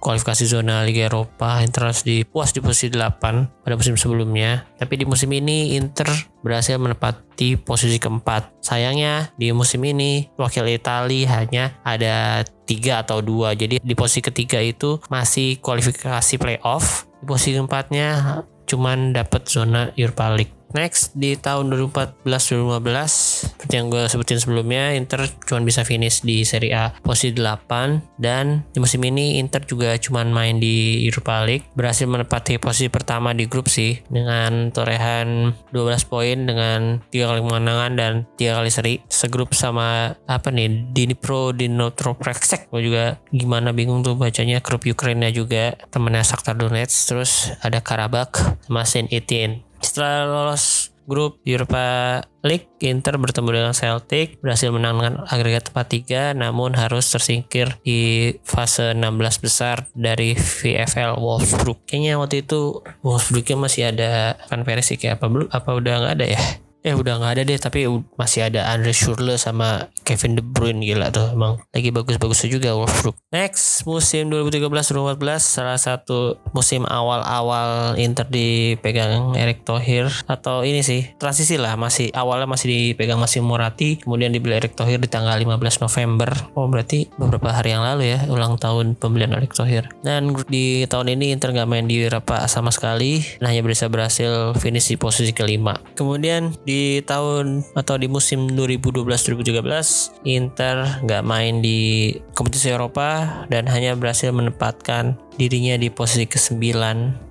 kualifikasi 0.00 0.44
zona 0.46 0.82
Liga 0.86 1.06
Eropa. 1.10 1.60
Inter 1.62 1.90
harus 1.90 2.02
di 2.02 2.22
puas 2.26 2.50
di 2.54 2.62
posisi 2.64 2.90
8 2.94 3.62
pada 3.62 3.74
musim 3.74 3.98
sebelumnya. 3.98 4.66
Tapi 4.78 5.02
di 5.02 5.04
musim 5.04 5.30
ini 5.34 5.78
Inter 5.78 6.08
berhasil 6.40 6.78
menempati 6.78 7.58
posisi 7.58 7.98
keempat. 7.98 8.62
Sayangnya 8.62 9.34
di 9.34 9.50
musim 9.50 9.82
ini 9.82 10.30
wakil 10.38 10.66
Italia 10.70 11.42
hanya 11.42 11.76
ada 11.82 12.46
tiga 12.66 13.02
atau 13.02 13.22
dua. 13.22 13.54
Jadi 13.54 13.82
di 13.82 13.94
posisi 13.94 14.22
ketiga 14.24 14.58
itu 14.62 14.98
masih 15.10 15.58
kualifikasi 15.62 16.34
playoff. 16.38 17.06
Di 17.22 17.24
posisi 17.26 17.58
keempatnya 17.58 18.42
cuman 18.66 19.14
dapat 19.14 19.46
zona 19.46 19.94
Europa 19.94 20.26
League 20.34 20.55
Next 20.74 21.14
di 21.14 21.38
tahun 21.38 21.70
2014-2015 21.70 23.66
seperti 23.66 23.74
yang 23.82 23.86
gue 23.90 24.04
sebutin 24.06 24.38
sebelumnya 24.38 24.94
Inter 24.94 25.26
cuma 25.46 25.62
bisa 25.62 25.86
finish 25.86 26.22
di 26.22 26.42
Serie 26.42 26.74
A 26.74 26.84
posisi 27.02 27.34
8 27.34 28.18
dan 28.18 28.66
di 28.70 28.78
musim 28.78 29.02
ini 29.06 29.38
Inter 29.38 29.62
juga 29.62 29.94
cuma 29.98 30.26
main 30.26 30.58
di 30.58 31.06
Europa 31.06 31.42
League. 31.46 31.66
Berhasil 31.74 32.06
menempati 32.06 32.58
posisi 32.62 32.86
pertama 32.86 33.34
di 33.34 33.46
grup 33.50 33.66
sih 33.66 33.98
dengan 34.06 34.70
torehan 34.70 35.54
12 35.70 36.10
poin 36.10 36.38
dengan 36.46 37.02
tiga 37.10 37.30
kali 37.34 37.40
kemenangan 37.42 37.92
dan 37.98 38.12
tiga 38.38 38.62
kali 38.62 38.70
seri. 38.70 38.94
Segrup 39.10 39.54
sama 39.54 40.14
apa 40.26 40.48
nih 40.50 40.94
Dnipro 40.94 41.50
Dinotroprexek 41.50 42.70
gue 42.70 42.82
juga 42.82 43.04
gimana 43.30 43.74
bingung 43.74 44.06
tuh 44.06 44.14
bacanya 44.14 44.62
grup 44.62 44.86
Ukraina 44.86 45.30
juga 45.30 45.74
temennya 45.90 46.22
Shakhtar 46.22 46.54
Donetsk. 46.58 47.10
Terus 47.10 47.50
ada 47.62 47.82
Karabakh 47.82 48.62
sama 48.66 48.82
Saint 48.86 49.10
Etienne 49.10 49.66
setelah 49.86 50.26
lolos 50.26 50.90
grup 51.06 51.38
Europa 51.46 52.18
League, 52.42 52.66
Inter 52.82 53.14
bertemu 53.14 53.62
dengan 53.62 53.74
Celtic, 53.74 54.42
berhasil 54.42 54.74
menangkan 54.74 55.22
agregat 55.30 55.70
tempat 55.70 55.86
3, 55.86 56.34
namun 56.34 56.74
harus 56.74 57.06
tersingkir 57.06 57.78
di 57.86 58.34
fase 58.42 58.92
16 58.92 59.38
besar 59.38 59.86
dari 59.94 60.34
VFL 60.34 61.22
Wolfsburg. 61.22 61.78
Kayaknya 61.86 62.18
waktu 62.18 62.42
itu 62.42 62.82
Wolfsburgnya 63.06 63.56
masih 63.56 63.82
ada 63.94 64.34
Van 64.50 64.66
Persie 64.66 64.98
kayak 64.98 65.22
apa 65.22 65.26
belum? 65.30 65.48
Apa 65.54 65.70
udah 65.78 65.94
nggak 66.02 66.14
ada 66.18 66.26
ya? 66.26 66.42
Eh 66.86 66.94
udah 66.94 67.18
nggak 67.18 67.32
ada 67.34 67.42
deh 67.42 67.58
tapi 67.58 67.88
masih 68.14 68.46
ada 68.46 68.70
Andre 68.70 68.94
Schürrle 68.94 69.34
sama 69.40 69.90
Kevin 70.06 70.38
De 70.38 70.42
Bruyne 70.44 70.78
gila 70.86 71.10
tuh 71.10 71.34
emang. 71.34 71.58
Lagi 71.74 71.90
bagus-bagusnya 71.90 72.46
juga 72.46 72.78
Wolfsburg. 72.78 73.18
Next 73.34 73.82
musim 73.90 74.30
2013-2014 74.30 75.42
salah 75.42 75.78
satu 75.80 76.38
musim 76.54 76.86
awal-awal 76.86 77.98
Inter 77.98 78.30
dipegang 78.30 79.34
Eric 79.34 79.66
Thohir 79.66 80.06
atau 80.30 80.62
ini 80.62 80.86
sih 80.86 81.10
transisi 81.18 81.58
lah 81.58 81.74
masih 81.74 82.14
awalnya 82.14 82.46
masih 82.46 82.70
dipegang 82.70 83.18
masih 83.18 83.42
Moratti 83.42 83.98
kemudian 83.98 84.30
dibeli 84.30 84.54
Eric 84.54 84.78
Thohir 84.78 85.02
di 85.02 85.10
tanggal 85.10 85.34
15 85.34 85.82
November. 85.82 86.30
Oh 86.54 86.70
berarti 86.70 87.10
beberapa 87.18 87.50
hari 87.50 87.74
yang 87.74 87.82
lalu 87.82 88.14
ya 88.14 88.30
ulang 88.30 88.62
tahun 88.62 88.94
pembelian 88.94 89.34
Eric 89.34 89.58
Thohir 89.58 89.90
dan 90.06 90.38
di 90.46 90.86
tahun 90.86 91.18
ini 91.18 91.34
Inter 91.34 91.50
nggak 91.50 91.66
main 91.66 91.90
di 91.90 92.06
Eropa 92.06 92.46
sama 92.46 92.70
sekali 92.70 93.26
dan 93.42 93.50
hanya 93.50 93.66
bisa 93.66 93.90
berhasil 93.90 94.54
finish 94.54 94.94
di 94.94 94.96
posisi 95.00 95.34
kelima. 95.34 95.74
Kemudian 95.98 96.54
di 96.62 96.75
tahun 97.04 97.66
atau 97.76 97.94
di 98.00 98.08
musim 98.08 98.50
2012-2013 98.52 100.26
Inter 100.26 100.76
nggak 101.04 101.22
main 101.26 101.60
di 101.60 102.12
kompetisi 102.32 102.72
Eropa 102.72 103.42
dan 103.52 103.68
hanya 103.68 103.94
berhasil 103.96 104.32
menempatkan 104.32 105.18
dirinya 105.36 105.76
di 105.76 105.88
posisi 105.92 106.24
ke-9 106.24 106.64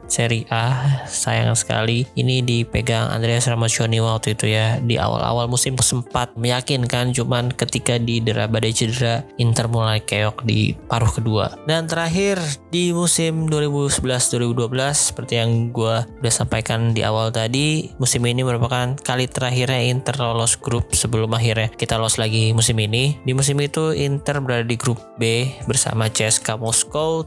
Serie 0.08 0.46
A 0.54 1.02
sayang 1.10 1.58
sekali. 1.58 2.06
Ini 2.14 2.46
dipegang 2.46 3.10
Andreas 3.10 3.50
Ramaccioni 3.50 3.98
waktu 4.02 4.38
itu 4.38 4.50
ya 4.50 4.78
di 4.82 4.98
awal-awal 5.02 5.50
musim 5.50 5.78
sempat 5.82 6.34
meyakinkan 6.38 7.14
cuman 7.14 7.52
ketika 7.54 7.98
di 7.98 8.22
dera 8.22 8.46
badai 8.46 8.74
cedera 8.74 9.26
Inter 9.42 9.68
mulai 9.70 10.02
keok 10.02 10.46
di 10.46 10.78
paruh 10.88 11.10
kedua. 11.10 11.58
Dan 11.66 11.90
terakhir 11.90 12.40
di 12.70 12.94
musim 12.94 13.50
2011-2012 13.50 14.70
seperti 14.94 15.34
yang 15.42 15.74
gue 15.74 16.06
udah 16.06 16.34
sampaikan 16.34 16.94
di 16.94 17.02
awal 17.02 17.30
tadi 17.34 17.94
musim 17.98 18.24
ini 18.26 18.46
merupakan 18.46 18.98
kali 19.02 19.26
terakhirnya 19.30 19.82
Inter 19.90 20.16
lolos 20.22 20.58
grup 20.58 20.94
sebelum 20.94 21.34
akhirnya 21.34 21.74
kita 21.74 21.98
lolos 21.98 22.18
lagi 22.22 22.54
musim 22.54 22.78
ini. 22.80 23.18
Di 23.26 23.34
musim 23.34 23.58
itu 23.62 23.92
Inter 23.96 24.40
berada 24.42 24.66
di 24.66 24.78
grup 24.78 25.02
B 25.18 25.50
bersama 25.66 26.10
CSKA 26.10 26.58
Moskow, 26.62 27.26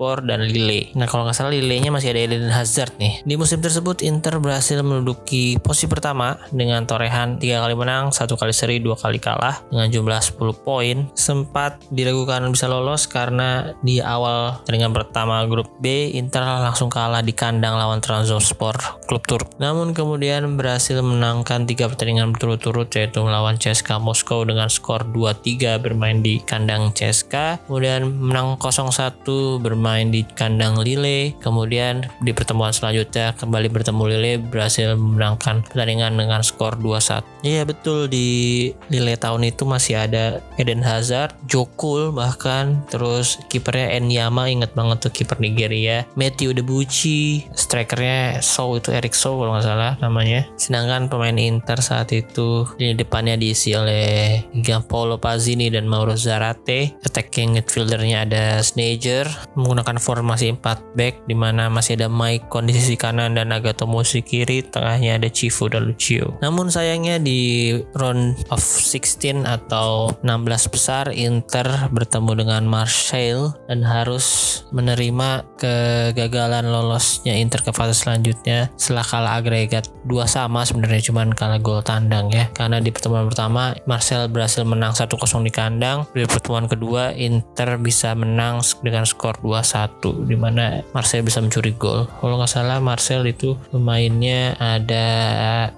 Trabzonspor 0.00 0.24
dan 0.24 0.40
Lille 0.48 0.96
nah 0.96 1.04
kalau 1.04 1.28
nggak 1.28 1.36
salah 1.36 1.52
Lille-nya 1.52 1.92
masih 1.92 2.16
ada 2.16 2.20
Eden 2.24 2.48
Hazard 2.48 2.96
nih. 2.96 3.20
Di 3.26 3.34
musim 3.36 3.60
tersebut 3.60 4.00
Inter 4.00 4.40
berhasil 4.40 4.80
menduduki 4.80 5.60
posisi 5.60 5.90
pertama 5.92 6.40
dengan 6.48 6.88
torehan 6.88 7.36
tiga 7.36 7.60
kali 7.60 7.76
menang, 7.76 8.08
satu 8.14 8.40
kali 8.40 8.54
seri, 8.56 8.80
dua 8.80 8.96
kali 8.96 9.20
kalah 9.20 9.60
dengan 9.68 9.92
jumlah 9.92 10.20
10 10.24 10.64
poin. 10.64 10.96
Sempat 11.12 11.84
diragukan 11.92 12.48
bisa 12.48 12.70
lolos 12.70 13.04
karena 13.10 13.76
di 13.84 14.00
awal 14.00 14.64
pertandingan 14.64 14.96
pertama 14.96 15.44
grup 15.44 15.68
B 15.82 16.16
Inter 16.16 16.48
langsung 16.48 16.88
kalah 16.88 17.20
di 17.20 17.36
kandang 17.36 17.76
lawan 17.76 18.00
Trabzonspor 18.00 19.04
klub 19.04 19.26
Turk. 19.28 19.60
Namun 19.60 19.92
kemudian 19.92 20.56
berhasil 20.56 20.96
menangkan 21.04 21.68
tiga 21.68 21.90
pertandingan 21.90 22.32
berturut-turut 22.32 22.88
yaitu 22.96 23.20
melawan 23.20 23.60
CSKA 23.60 24.00
Moskow 24.00 24.46
dengan 24.48 24.70
skor 24.72 25.04
2-3 25.12 25.82
bermain 25.82 26.22
di 26.24 26.40
kandang 26.40 26.94
CSKA, 26.94 27.66
kemudian 27.66 28.06
menang 28.16 28.56
0-1 28.56 29.60
bermain 29.60 29.89
di 30.10 30.22
kandang 30.36 30.78
Lille, 30.78 31.34
kemudian 31.42 32.06
di 32.22 32.30
pertemuan 32.30 32.70
selanjutnya 32.70 33.34
kembali 33.34 33.68
bertemu 33.72 34.02
Lille 34.06 34.32
berhasil 34.38 34.94
memenangkan 34.94 35.66
pertandingan 35.66 36.14
dengan 36.14 36.40
skor 36.46 36.78
2-1. 36.78 37.24
Iya 37.42 37.62
betul 37.64 38.06
di 38.06 38.70
Lille 38.92 39.16
tahun 39.16 39.48
itu 39.48 39.64
masih 39.64 40.04
ada 40.06 40.44
Eden 40.60 40.84
Hazard, 40.84 41.34
Jokul 41.48 42.12
bahkan 42.12 42.84
terus 42.92 43.40
kipernya 43.48 43.96
Enyama 43.96 44.46
inget 44.52 44.76
banget 44.76 45.08
tuh 45.08 45.12
kiper 45.12 45.40
Nigeria, 45.40 46.04
Matthew 46.14 46.52
Debuchy, 46.52 47.48
strikernya 47.56 48.44
Sow 48.44 48.76
itu 48.76 48.92
Eric 48.92 49.16
Sow 49.16 49.40
kalau 49.40 49.56
nggak 49.56 49.66
salah 49.66 49.92
namanya. 50.04 50.44
Sedangkan 50.60 51.08
pemain 51.08 51.34
Inter 51.40 51.80
saat 51.80 52.12
itu 52.12 52.68
di 52.76 52.92
depannya 52.92 53.40
diisi 53.40 53.72
oleh 53.72 54.44
Gianpaolo 54.52 55.16
Pazzini 55.16 55.72
dan 55.72 55.88
Mauro 55.88 56.14
Zarate. 56.14 56.92
Attacking 57.00 57.56
midfieldernya 57.56 58.28
ada 58.28 58.44
Sneijder 58.60 59.24
menggunakan 59.56 59.79
formasi 59.84 60.52
4 60.58 60.96
back 60.98 61.24
di 61.26 61.36
mana 61.36 61.70
masih 61.70 61.96
ada 61.96 62.08
Mike 62.10 62.50
kondisi 62.50 62.80
sisi 62.80 62.96
kanan 62.96 63.36
dan 63.36 63.52
Nagatomo 63.52 64.02
kiri, 64.02 64.64
tengahnya 64.64 65.20
ada 65.20 65.28
Chifu 65.28 65.68
dan 65.68 65.92
Lucio. 65.92 66.40
Namun 66.40 66.72
sayangnya 66.72 67.20
di 67.20 67.72
round 67.94 68.40
of 68.50 68.60
16 68.60 69.44
atau 69.44 70.10
16 70.24 70.72
besar 70.72 71.12
Inter 71.12 71.66
bertemu 71.92 72.32
dengan 72.42 72.62
Marseille 72.66 73.52
dan 73.68 73.84
harus 73.84 74.58
menerima 74.70 75.44
kegagalan 75.58 76.66
lolosnya 76.70 77.36
Inter 77.36 77.60
ke 77.60 77.70
fase 77.74 77.94
selanjutnya 77.94 78.70
setelah 78.78 79.04
kalah 79.04 79.32
agregat 79.42 79.90
dua 80.06 80.24
sama 80.24 80.62
sebenarnya 80.64 81.10
cuman 81.10 81.34
kalah 81.34 81.60
gol 81.60 81.82
tandang 81.82 82.30
ya 82.30 82.48
karena 82.54 82.78
di 82.78 82.90
pertemuan 82.94 83.26
pertama 83.26 83.74
Marcel 83.84 84.30
berhasil 84.30 84.62
menang 84.62 84.94
1-0 84.94 85.18
di 85.44 85.52
kandang 85.52 86.06
di 86.14 86.24
pertemuan 86.24 86.70
kedua 86.70 87.12
Inter 87.14 87.76
bisa 87.76 88.14
menang 88.14 88.62
dengan 88.80 89.04
skor 89.04 89.36
2-1 89.62 90.26
di 90.26 90.36
mana 90.36 90.80
Marcel 90.96 91.22
bisa 91.22 91.38
mencuri 91.38 91.76
gol. 91.76 92.08
Kalau 92.20 92.36
nggak 92.40 92.50
salah 92.50 92.78
Marcel 92.82 93.22
itu 93.28 93.56
pemainnya 93.70 94.56
ada 94.58 95.06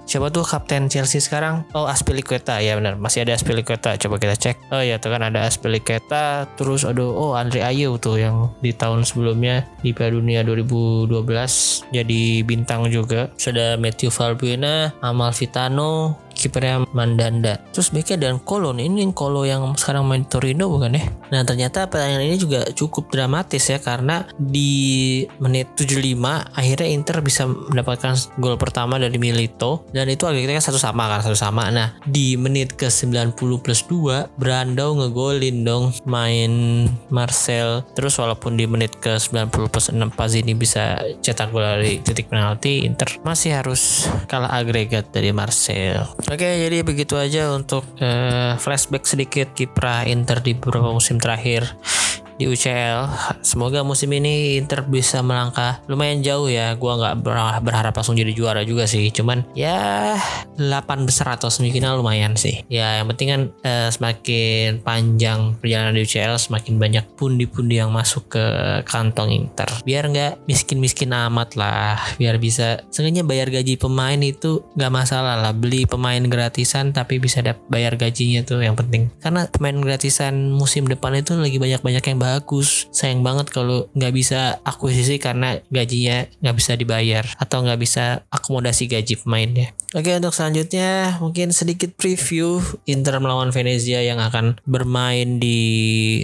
siapa 0.06 0.30
tuh 0.30 0.46
kapten 0.46 0.86
Chelsea 0.88 1.20
sekarang? 1.20 1.66
Oh 1.76 1.86
Aspilicueta. 1.86 2.58
Ya 2.62 2.78
benar. 2.78 2.96
Masih 2.96 3.26
ada 3.26 3.34
Aspilicueta. 3.36 3.94
Coba 3.98 4.16
kita 4.18 4.34
cek. 4.38 4.72
Oh 4.72 4.82
ya 4.82 4.96
tuh 5.02 5.12
kan 5.12 5.22
ada 5.26 5.44
Aspilicueta. 5.46 6.46
Terus 6.56 6.86
aduh 6.86 7.12
oh 7.12 7.32
Andre 7.34 7.62
Ayew 7.66 7.98
tuh 7.98 8.18
yang 8.18 8.50
di 8.64 8.72
tahun 8.72 9.04
sebelumnya 9.04 9.66
di 9.82 9.90
Piala 9.92 10.16
Dunia 10.16 10.40
2012 10.46 11.92
jadi 11.92 12.22
bintang 12.46 12.88
juga. 12.88 13.30
Sudah 13.36 13.76
Matthew 13.76 14.10
Valbuena 14.14 14.94
Amal 15.02 15.34
Vitano 15.34 16.22
kipernya 16.42 16.82
Mandanda. 16.90 17.62
Terus 17.70 17.94
backnya 17.94 18.18
dan 18.18 18.42
Kolo 18.42 18.74
nih. 18.74 18.90
Ini 18.90 19.14
Kolo 19.14 19.46
yang 19.46 19.78
sekarang 19.78 20.02
main 20.10 20.26
Torino 20.26 20.66
bukan 20.66 20.98
ya? 20.98 21.06
Nah 21.30 21.46
ternyata 21.46 21.86
pertandingan 21.86 22.26
ini 22.26 22.36
juga 22.36 22.66
cukup 22.74 23.14
dramatis 23.14 23.70
ya 23.70 23.78
karena 23.78 24.26
di 24.34 25.22
menit 25.38 25.78
75 25.78 26.18
akhirnya 26.58 26.88
Inter 26.90 27.16
bisa 27.22 27.46
mendapatkan 27.46 28.18
gol 28.42 28.58
pertama 28.58 28.98
dari 28.98 29.16
Milito 29.16 29.86
dan 29.94 30.10
itu 30.10 30.26
akhirnya 30.26 30.58
satu 30.58 30.80
sama 30.80 31.06
kan 31.06 31.22
satu 31.22 31.38
sama. 31.38 31.70
Nah 31.70 31.94
di 32.02 32.34
menit 32.34 32.74
ke 32.74 32.90
90 32.90 33.38
plus 33.62 33.86
2 33.86 34.34
Brando 34.34 34.98
ngegolin 34.98 35.62
dong 35.62 35.94
main 36.04 36.84
Marcel. 37.08 37.86
Terus 37.94 38.18
walaupun 38.18 38.58
di 38.58 38.66
menit 38.66 38.98
ke 38.98 39.16
90 39.16 39.72
plus 39.72 39.86
6 39.92 40.00
Pazini 40.12 40.52
bisa 40.56 40.98
cetak 41.22 41.54
gol 41.54 41.62
dari 41.62 42.02
titik 42.02 42.28
penalti 42.28 42.84
Inter 42.84 43.08
masih 43.22 43.54
harus 43.56 44.08
kalah 44.26 44.50
agregat 44.52 45.12
dari 45.12 45.30
Marcel. 45.30 46.08
Oke, 46.32 46.48
jadi 46.64 46.80
begitu 46.80 47.20
aja 47.20 47.52
untuk 47.52 47.84
uh, 48.00 48.56
flashback 48.56 49.04
sedikit 49.04 49.52
kiprah 49.52 50.08
Inter 50.08 50.40
di 50.40 50.56
beberapa 50.56 50.88
musim 50.88 51.20
terakhir 51.20 51.76
di 52.42 52.50
UCL. 52.50 53.06
Semoga 53.46 53.86
musim 53.86 54.10
ini 54.10 54.58
Inter 54.58 54.82
bisa 54.82 55.22
melangkah 55.22 55.78
lumayan 55.86 56.26
jauh 56.26 56.50
ya. 56.50 56.74
Gua 56.74 56.98
nggak 56.98 57.22
berharap 57.62 57.94
langsung 57.94 58.18
jadi 58.18 58.34
juara 58.34 58.66
juga 58.66 58.90
sih. 58.90 59.14
Cuman 59.14 59.46
ya 59.54 60.18
8 60.58 61.06
besar 61.06 61.38
atau 61.38 61.46
semifinal 61.46 62.02
lumayan 62.02 62.34
sih. 62.34 62.66
Ya 62.66 62.98
yang 62.98 63.06
penting 63.14 63.28
kan 63.30 63.42
eh, 63.62 63.88
semakin 63.94 64.82
panjang 64.82 65.54
perjalanan 65.62 65.94
di 65.94 66.02
UCL 66.02 66.34
semakin 66.42 66.82
banyak 66.82 67.04
pundi-pundi 67.14 67.78
yang 67.78 67.94
masuk 67.94 68.34
ke 68.34 68.44
kantong 68.90 69.30
Inter. 69.30 69.70
Biar 69.86 70.10
nggak 70.10 70.50
miskin-miskin 70.50 71.14
amat 71.14 71.54
lah. 71.54 72.02
Biar 72.18 72.42
bisa 72.42 72.82
sengaja 72.90 73.22
bayar 73.22 73.54
gaji 73.54 73.78
pemain 73.78 74.18
itu 74.18 74.66
nggak 74.74 74.90
masalah 74.90 75.38
lah. 75.38 75.54
Beli 75.54 75.86
pemain 75.86 76.20
gratisan 76.26 76.90
tapi 76.90 77.22
bisa 77.22 77.38
bayar 77.70 77.94
gajinya 77.94 78.42
tuh 78.42 78.64
yang 78.64 78.74
penting. 78.74 79.12
Karena 79.22 79.46
pemain 79.46 79.78
gratisan 79.78 80.50
musim 80.50 80.88
depan 80.88 81.14
itu 81.14 81.36
lagi 81.38 81.60
banyak-banyak 81.60 82.02
yang 82.02 82.18
bagus. 82.32 82.88
Sayang 82.88 83.20
banget 83.20 83.52
kalau 83.52 83.92
nggak 83.92 84.12
bisa 84.16 84.60
akuisisi 84.64 85.20
karena 85.20 85.60
gajinya 85.68 86.24
nggak 86.40 86.56
bisa 86.56 86.72
dibayar 86.74 87.24
atau 87.36 87.60
nggak 87.60 87.80
bisa 87.80 88.24
akomodasi 88.32 88.88
gaji 88.88 89.20
pemainnya. 89.20 89.76
Oke 89.92 90.08
untuk 90.16 90.32
selanjutnya 90.32 91.20
mungkin 91.20 91.52
sedikit 91.52 91.92
preview 92.00 92.64
Inter 92.88 93.20
melawan 93.20 93.52
Venezia 93.52 94.00
yang 94.00 94.24
akan 94.24 94.56
bermain 94.64 95.36
di 95.36 95.60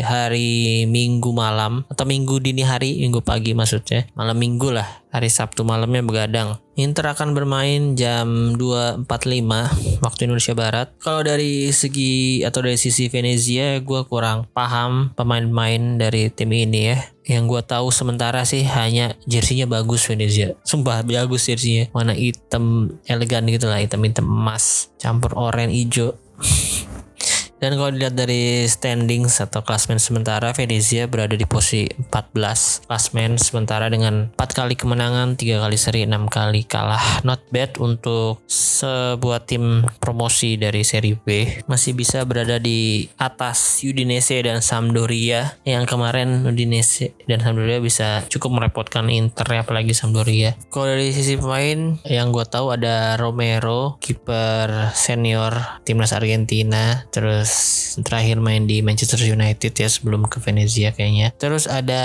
hari 0.00 0.88
Minggu 0.88 1.36
malam 1.36 1.84
atau 1.92 2.08
Minggu 2.08 2.40
dini 2.40 2.64
hari 2.64 2.96
Minggu 3.04 3.20
pagi 3.20 3.52
maksudnya. 3.52 4.08
Malam 4.16 4.40
Minggu 4.40 4.72
lah 4.72 4.88
hari 5.12 5.28
Sabtu 5.28 5.68
malamnya 5.68 6.00
begadang 6.00 6.56
Inter 6.78 7.10
akan 7.10 7.34
bermain 7.34 7.98
jam 7.98 8.54
2.45 8.54 9.98
waktu 9.98 10.20
Indonesia 10.30 10.54
Barat. 10.54 10.94
Kalau 11.02 11.26
dari 11.26 11.74
segi 11.74 12.46
atau 12.46 12.62
dari 12.62 12.78
sisi 12.78 13.10
Venezia, 13.10 13.82
gue 13.82 14.06
kurang 14.06 14.46
paham 14.54 15.10
pemain-pemain 15.18 15.98
dari 15.98 16.30
tim 16.30 16.54
ini 16.54 16.94
ya. 16.94 17.02
Yang 17.26 17.44
gue 17.50 17.62
tahu 17.66 17.90
sementara 17.90 18.46
sih 18.46 18.62
hanya 18.62 19.18
jersinya 19.26 19.66
bagus 19.66 20.06
Venezia. 20.06 20.54
Sumpah 20.62 21.02
bagus 21.02 21.50
jersinya. 21.50 21.90
Warna 21.90 22.14
hitam 22.14 22.94
elegan 23.10 23.50
gitu 23.50 23.66
lah 23.66 23.82
hitam 23.82 24.06
hitam 24.06 24.30
emas 24.30 24.94
campur 25.02 25.34
oranye 25.34 25.74
hijau 25.74 26.14
Dan 27.58 27.74
kalau 27.74 27.90
dilihat 27.90 28.14
dari 28.14 28.66
standings 28.70 29.42
atau 29.42 29.66
klasmen 29.66 29.98
sementara, 29.98 30.54
Venezia 30.54 31.10
berada 31.10 31.34
di 31.34 31.42
posisi 31.42 31.90
14 31.90 32.86
klasmen 32.86 33.34
sementara 33.36 33.90
dengan 33.90 34.30
4 34.38 34.38
kali 34.54 34.78
kemenangan, 34.78 35.34
3 35.34 35.58
kali 35.58 35.74
seri, 35.74 36.06
6 36.06 36.30
kali 36.30 36.62
kalah. 36.62 37.22
Not 37.26 37.42
bad 37.50 37.82
untuk 37.82 38.46
sebuah 38.46 39.42
tim 39.50 39.82
promosi 39.98 40.54
dari 40.54 40.86
seri 40.86 41.18
B. 41.18 41.60
Masih 41.66 41.98
bisa 41.98 42.22
berada 42.22 42.62
di 42.62 43.10
atas 43.18 43.82
Udinese 43.82 44.38
dan 44.38 44.62
Sampdoria 44.62 45.58
yang 45.66 45.82
kemarin 45.82 46.46
Udinese 46.46 47.18
dan 47.26 47.42
Sampdoria 47.42 47.82
bisa 47.82 48.22
cukup 48.30 48.62
merepotkan 48.62 49.10
Inter 49.10 49.50
apalagi 49.58 49.98
Sampdoria. 49.98 50.54
Kalau 50.70 50.86
dari 50.86 51.10
sisi 51.10 51.34
pemain 51.34 51.98
yang 52.06 52.30
gue 52.30 52.46
tahu 52.46 52.70
ada 52.70 53.18
Romero, 53.18 53.98
kiper 53.98 54.94
senior 54.94 55.82
timnas 55.82 56.14
Argentina, 56.14 57.02
terus 57.10 57.47
terakhir 58.02 58.38
main 58.38 58.66
di 58.66 58.80
Manchester 58.84 59.18
United 59.22 59.72
ya 59.74 59.88
sebelum 59.90 60.26
ke 60.26 60.38
Venezia 60.42 60.94
kayaknya. 60.94 61.34
Terus 61.36 61.66
ada 61.66 62.02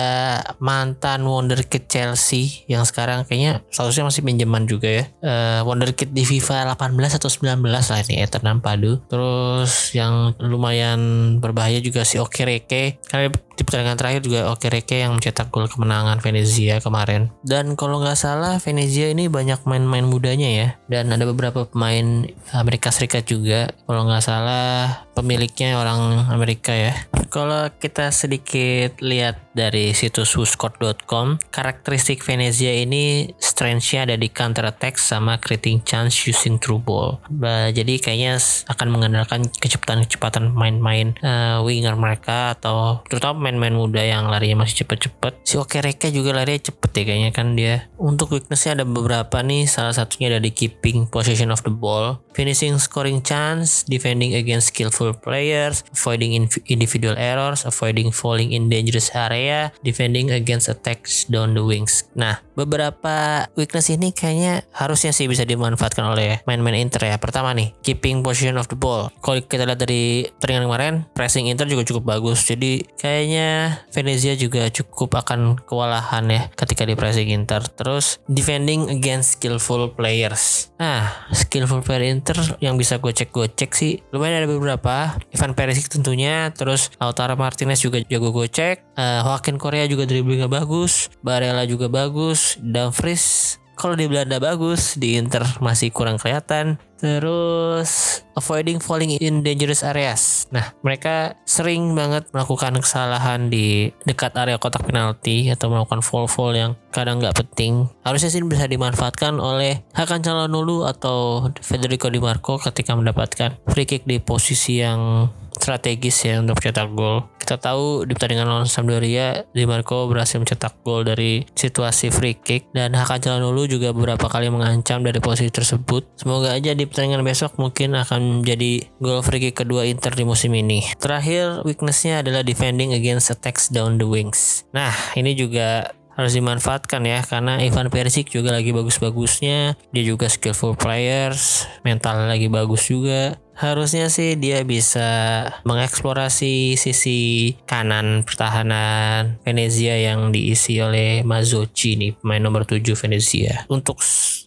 mantan 0.57 1.25
wonderkid 1.25 1.85
Chelsea 1.89 2.65
yang 2.69 2.83
sekarang 2.87 3.25
kayaknya 3.27 3.61
seharusnya 3.69 4.07
masih 4.07 4.21
pinjaman 4.25 4.65
juga 4.65 4.89
ya. 4.89 5.05
Uh, 5.21 5.61
wonderkid 5.67 6.11
di 6.11 6.23
FIFA 6.25 6.73
18 6.75 7.19
atau 7.19 7.29
19 7.29 7.61
lah 7.63 7.99
ini 8.09 8.15
Eternam 8.21 8.59
Padu. 8.63 9.01
Terus 9.09 9.93
yang 9.93 10.33
lumayan 10.41 10.99
berbahaya 11.37 11.79
juga 11.83 12.05
si 12.05 12.17
Okereke. 12.17 13.01
Karena 13.05 13.29
di 13.33 13.61
pertandingan 13.61 13.99
terakhir 13.99 14.21
juga 14.25 14.49
Okereke 14.49 15.05
yang 15.05 15.13
mencetak 15.17 15.53
gol 15.53 15.69
kemenangan 15.69 16.17
Venezia 16.19 16.81
kemarin. 16.81 17.29
Dan 17.45 17.77
kalau 17.77 18.01
nggak 18.01 18.17
salah 18.17 18.57
Venezia 18.57 19.13
ini 19.13 19.29
banyak 19.29 19.61
main-main 19.69 20.05
mudanya 20.05 20.49
ya. 20.49 20.67
Dan 20.89 21.13
ada 21.13 21.23
beberapa 21.29 21.69
pemain 21.69 22.25
Amerika 22.53 22.89
Serikat 22.89 23.29
juga. 23.29 23.69
Kalau 23.85 24.09
nggak 24.09 24.23
salah 24.25 25.05
pemiliknya 25.13 25.77
orang 25.77 26.29
Amerika 26.33 26.73
ya. 26.73 26.93
Kalau 27.29 27.69
kita 27.77 28.09
sedikit 28.09 28.97
lihat 29.01 29.42
dari 29.53 29.93
situs 29.93 30.33
whoscored.com, 30.35 31.39
karakteristik 31.53 32.25
Venezia 32.25 32.73
ini 32.73 33.31
strength-nya 33.37 34.09
ada 34.09 34.15
di 34.17 34.27
counter 34.29 34.65
attack 34.67 34.97
sama 34.97 35.37
creating 35.37 35.85
chance 35.85 36.25
using 36.25 36.57
through 36.57 36.81
ball. 36.81 37.21
Bah, 37.29 37.69
jadi 37.69 38.01
kayaknya 38.01 38.41
akan 38.67 38.87
mengandalkan 38.89 39.47
kecepatan-kecepatan 39.61 40.51
main-main 40.51 41.13
uh, 41.21 41.61
winger 41.61 41.93
mereka 41.93 42.57
atau 42.57 43.05
terutama 43.05 43.49
main-main 43.49 43.77
muda 43.77 44.01
yang 44.01 44.27
larinya 44.27 44.65
masih 44.65 44.83
cepet-cepet. 44.83 45.45
Si 45.45 45.55
Okereke 45.61 46.09
juga 46.09 46.33
larinya 46.33 46.73
cepet 46.73 46.91
ya 46.97 47.03
kayaknya 47.05 47.31
kan 47.31 47.47
dia. 47.53 47.87
Untuk 48.01 48.33
weaknessnya 48.33 48.81
ada 48.81 48.85
beberapa 48.89 49.39
nih, 49.45 49.69
salah 49.69 49.93
satunya 49.93 50.33
ada 50.33 50.41
di 50.41 50.49
keeping 50.49 51.05
possession 51.07 51.53
of 51.53 51.61
the 51.61 51.73
ball, 51.73 52.19
finishing 52.33 52.75
scoring 52.81 53.21
chance, 53.21 53.85
defending 53.85 54.33
against 54.33 54.73
skillful 54.73 55.13
players, 55.13 55.85
avoiding 55.93 56.49
individual 56.65 57.15
errors, 57.15 57.63
avoiding 57.67 58.09
falling 58.09 58.51
in 58.55 58.71
dangerous 58.71 59.13
area, 59.13 59.42
defending 59.83 60.31
against 60.31 60.71
attacks 60.71 61.27
down 61.27 61.57
the 61.57 61.63
wings. 61.63 62.07
Nah, 62.15 62.39
beberapa 62.55 63.47
weakness 63.57 63.91
ini 63.91 64.15
kayaknya 64.15 64.63
harusnya 64.71 65.11
sih 65.11 65.27
bisa 65.27 65.43
dimanfaatkan 65.43 66.05
oleh 66.05 66.39
main-main 66.47 66.79
Inter 66.79 67.09
ya. 67.09 67.17
Pertama 67.19 67.51
nih, 67.51 67.75
keeping 67.83 68.23
position 68.23 68.55
of 68.55 68.69
the 68.71 68.77
ball. 68.77 69.11
Kalau 69.19 69.41
kita 69.43 69.67
lihat 69.67 69.81
dari 69.81 70.27
pertandingan 70.39 70.67
kemarin, 70.69 70.93
pressing 71.11 71.51
Inter 71.51 71.67
juga 71.67 71.83
cukup 71.83 72.03
bagus. 72.17 72.45
Jadi 72.47 72.85
kayaknya 72.97 73.81
Venezia 73.91 74.33
juga 74.39 74.69
cukup 74.71 75.19
akan 75.19 75.59
kewalahan 75.63 76.25
ya 76.29 76.41
ketika 76.53 76.87
di 76.87 76.95
pressing 76.95 77.29
Inter. 77.33 77.65
Terus 77.65 78.21
defending 78.29 78.89
against 78.89 79.37
skillful 79.39 79.91
players. 79.93 80.73
Nah, 80.77 81.27
skillful 81.31 81.81
player 81.81 82.11
Inter 82.11 82.35
yang 82.59 82.75
bisa 82.75 82.99
gue 82.99 83.15
cek 83.15 83.31
gue 83.31 83.47
cek 83.47 83.71
sih 83.71 83.93
lumayan 84.11 84.43
ada 84.43 84.49
beberapa. 84.49 85.15
Ivan 85.33 85.55
Perisic 85.57 85.89
tentunya, 85.89 86.51
terus 86.53 86.93
Lautaro 86.99 87.33
Martinez 87.39 87.81
juga 87.81 88.03
jago 88.05 88.29
gocek, 88.29 88.83
uh, 88.99 89.25
Joaquin 89.33 89.57
Korea 89.57 89.89
juga 89.89 90.05
dribblingnya 90.05 90.45
bagus, 90.45 91.09
Barella 91.25 91.65
juga 91.65 91.89
bagus, 91.89 92.61
Dumfries 92.61 93.57
kalau 93.73 93.97
di 93.97 94.05
Belanda 94.05 94.37
bagus, 94.37 94.93
di 95.01 95.17
Inter 95.17 95.41
masih 95.57 95.89
kurang 95.89 96.21
kelihatan. 96.21 96.77
Terus 97.01 98.21
avoiding 98.37 98.79
falling 98.79 99.17
in 99.19 99.43
dangerous 99.43 99.83
areas. 99.83 100.45
Nah, 100.53 100.71
mereka 100.85 101.35
sering 101.43 101.91
banget 101.97 102.29
melakukan 102.31 102.79
kesalahan 102.79 103.51
di 103.51 103.91
dekat 104.07 104.37
area 104.39 104.55
kotak 104.61 104.87
penalti 104.87 105.51
atau 105.51 105.67
melakukan 105.67 105.99
fall-fall 105.99 106.55
yang 106.55 106.71
kadang 106.95 107.19
nggak 107.19 107.35
penting. 107.35 107.91
Harusnya 108.05 108.31
sih 108.31 108.45
bisa 108.45 108.69
dimanfaatkan 108.69 109.41
oleh 109.41 109.83
Hakan 109.97 110.23
Calhanoglu 110.23 110.87
atau 110.87 111.49
Federico 111.59 112.07
Di 112.07 112.23
Marco 112.23 112.61
ketika 112.61 112.95
mendapatkan 112.95 113.57
free 113.67 113.89
kick 113.89 114.07
di 114.07 114.21
posisi 114.23 114.79
yang 114.79 115.27
strategis 115.57 116.25
ya 116.25 116.41
untuk 116.41 116.59
cetak 116.59 116.89
gol. 116.93 117.29
Kita 117.37 117.59
tahu 117.59 118.07
di 118.07 118.15
pertandingan 118.15 118.47
lawan 118.47 118.69
Sampdoria, 118.71 119.43
Di 119.51 119.67
Marco 119.67 120.07
berhasil 120.07 120.39
mencetak 120.39 120.79
gol 120.81 121.03
dari 121.03 121.43
situasi 121.51 122.07
free 122.07 122.39
kick 122.39 122.71
dan 122.71 122.95
Hakan 122.95 123.19
Calhanoglu 123.19 123.67
juga 123.67 123.91
beberapa 123.91 124.31
kali 124.31 124.47
mengancam 124.47 125.03
dari 125.03 125.19
posisi 125.19 125.51
tersebut. 125.51 126.07
Semoga 126.15 126.55
aja 126.55 126.71
di 126.71 126.87
pertandingan 126.87 127.27
besok 127.27 127.59
mungkin 127.59 127.99
akan 127.99 128.41
menjadi 128.41 128.87
gol 129.03 129.19
free 129.19 129.43
kick 129.49 129.59
kedua 129.59 129.83
Inter 129.83 130.15
di 130.15 130.23
musim 130.23 130.55
ini. 130.55 130.87
Terakhir, 130.95 131.67
weaknessnya 131.67 132.23
adalah 132.23 132.47
defending 132.47 132.95
against 132.95 133.27
attacks 133.27 133.67
down 133.67 133.99
the 133.99 134.07
wings. 134.07 134.63
Nah, 134.71 134.95
ini 135.19 135.35
juga 135.35 135.91
harus 136.13 136.33
dimanfaatkan 136.37 137.01
ya 137.05 137.25
karena 137.25 137.57
Ivan 137.61 137.89
Perisic 137.89 138.29
juga 138.29 138.53
lagi 138.53 138.69
bagus-bagusnya 138.69 139.77
dia 139.93 140.03
juga 140.05 140.29
skillful 140.29 140.77
players 140.77 141.65
mental 141.81 142.29
lagi 142.29 142.47
bagus 142.49 142.89
juga. 142.89 143.37
Harusnya 143.53 144.09
sih 144.09 144.33
dia 144.33 144.65
bisa 144.65 145.45
mengeksplorasi 145.61 146.73
sisi 146.73 147.53
kanan 147.69 148.25
pertahanan 148.25 149.37
Venezia 149.45 149.93
yang 149.93 150.33
diisi 150.33 150.81
oleh 150.81 151.21
Mazzocchi 151.21 151.93
nih 151.93 152.17
pemain 152.17 152.41
nomor 152.41 152.65
7 152.65 152.81
Venezia. 152.97 153.69
Untuk 153.69 154.01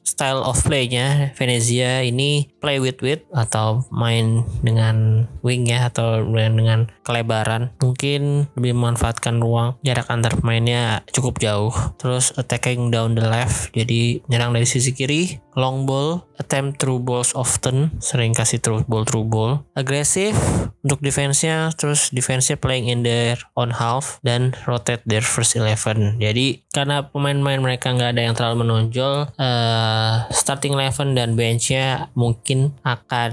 style 0.06 0.46
of 0.46 0.62
play-nya 0.62 1.34
Venezia 1.34 2.06
ini 2.06 2.46
play 2.62 2.78
with 2.78 3.02
width 3.02 3.26
atau 3.34 3.82
main 3.90 4.46
dengan 4.62 5.26
wing 5.42 5.66
ya 5.66 5.90
atau 5.90 6.22
dengan 6.22 6.86
kelebaran. 7.02 7.74
Mungkin 7.82 8.46
lebih 8.54 8.72
memanfaatkan 8.78 9.42
ruang 9.42 9.76
jarak 9.82 10.06
antar 10.08 10.38
pemainnya 10.38 11.02
cukup 11.10 11.42
jauh. 11.42 11.74
Terus 11.98 12.30
attacking 12.38 12.94
down 12.94 13.18
the 13.18 13.26
left 13.26 13.74
jadi 13.74 14.22
nyerang 14.30 14.54
dari 14.54 14.64
sisi 14.64 14.94
kiri 14.94 15.42
long 15.56 15.88
ball 15.88 16.22
attempt 16.36 16.78
through 16.78 17.00
balls 17.00 17.32
often 17.32 17.96
sering 17.98 18.36
kasih 18.36 18.60
through 18.60 18.84
ball 18.84 19.08
through 19.08 19.24
ball. 19.24 19.64
Agresif 19.72 20.36
untuk 20.84 21.00
defense-nya 21.02 21.72
terus 21.74 22.12
defense-nya 22.12 22.60
playing 22.60 22.92
in 22.92 23.00
their 23.02 23.40
own 23.56 23.72
half 23.74 24.20
dan 24.22 24.54
rotate 24.68 25.02
their 25.08 25.24
first 25.24 25.56
eleven. 25.56 26.20
Jadi 26.20 26.62
karena 26.70 27.08
pemain-pemain 27.08 27.58
mereka 27.58 27.90
nggak 27.90 28.10
ada 28.14 28.22
yang 28.22 28.34
terlalu 28.36 28.68
menonjol 28.68 29.32
uh, 29.40 30.14
starting 30.30 30.76
eleven 30.76 31.16
dan 31.16 31.34
bench-nya 31.34 32.12
mungkin 32.12 32.76
akan 32.84 33.32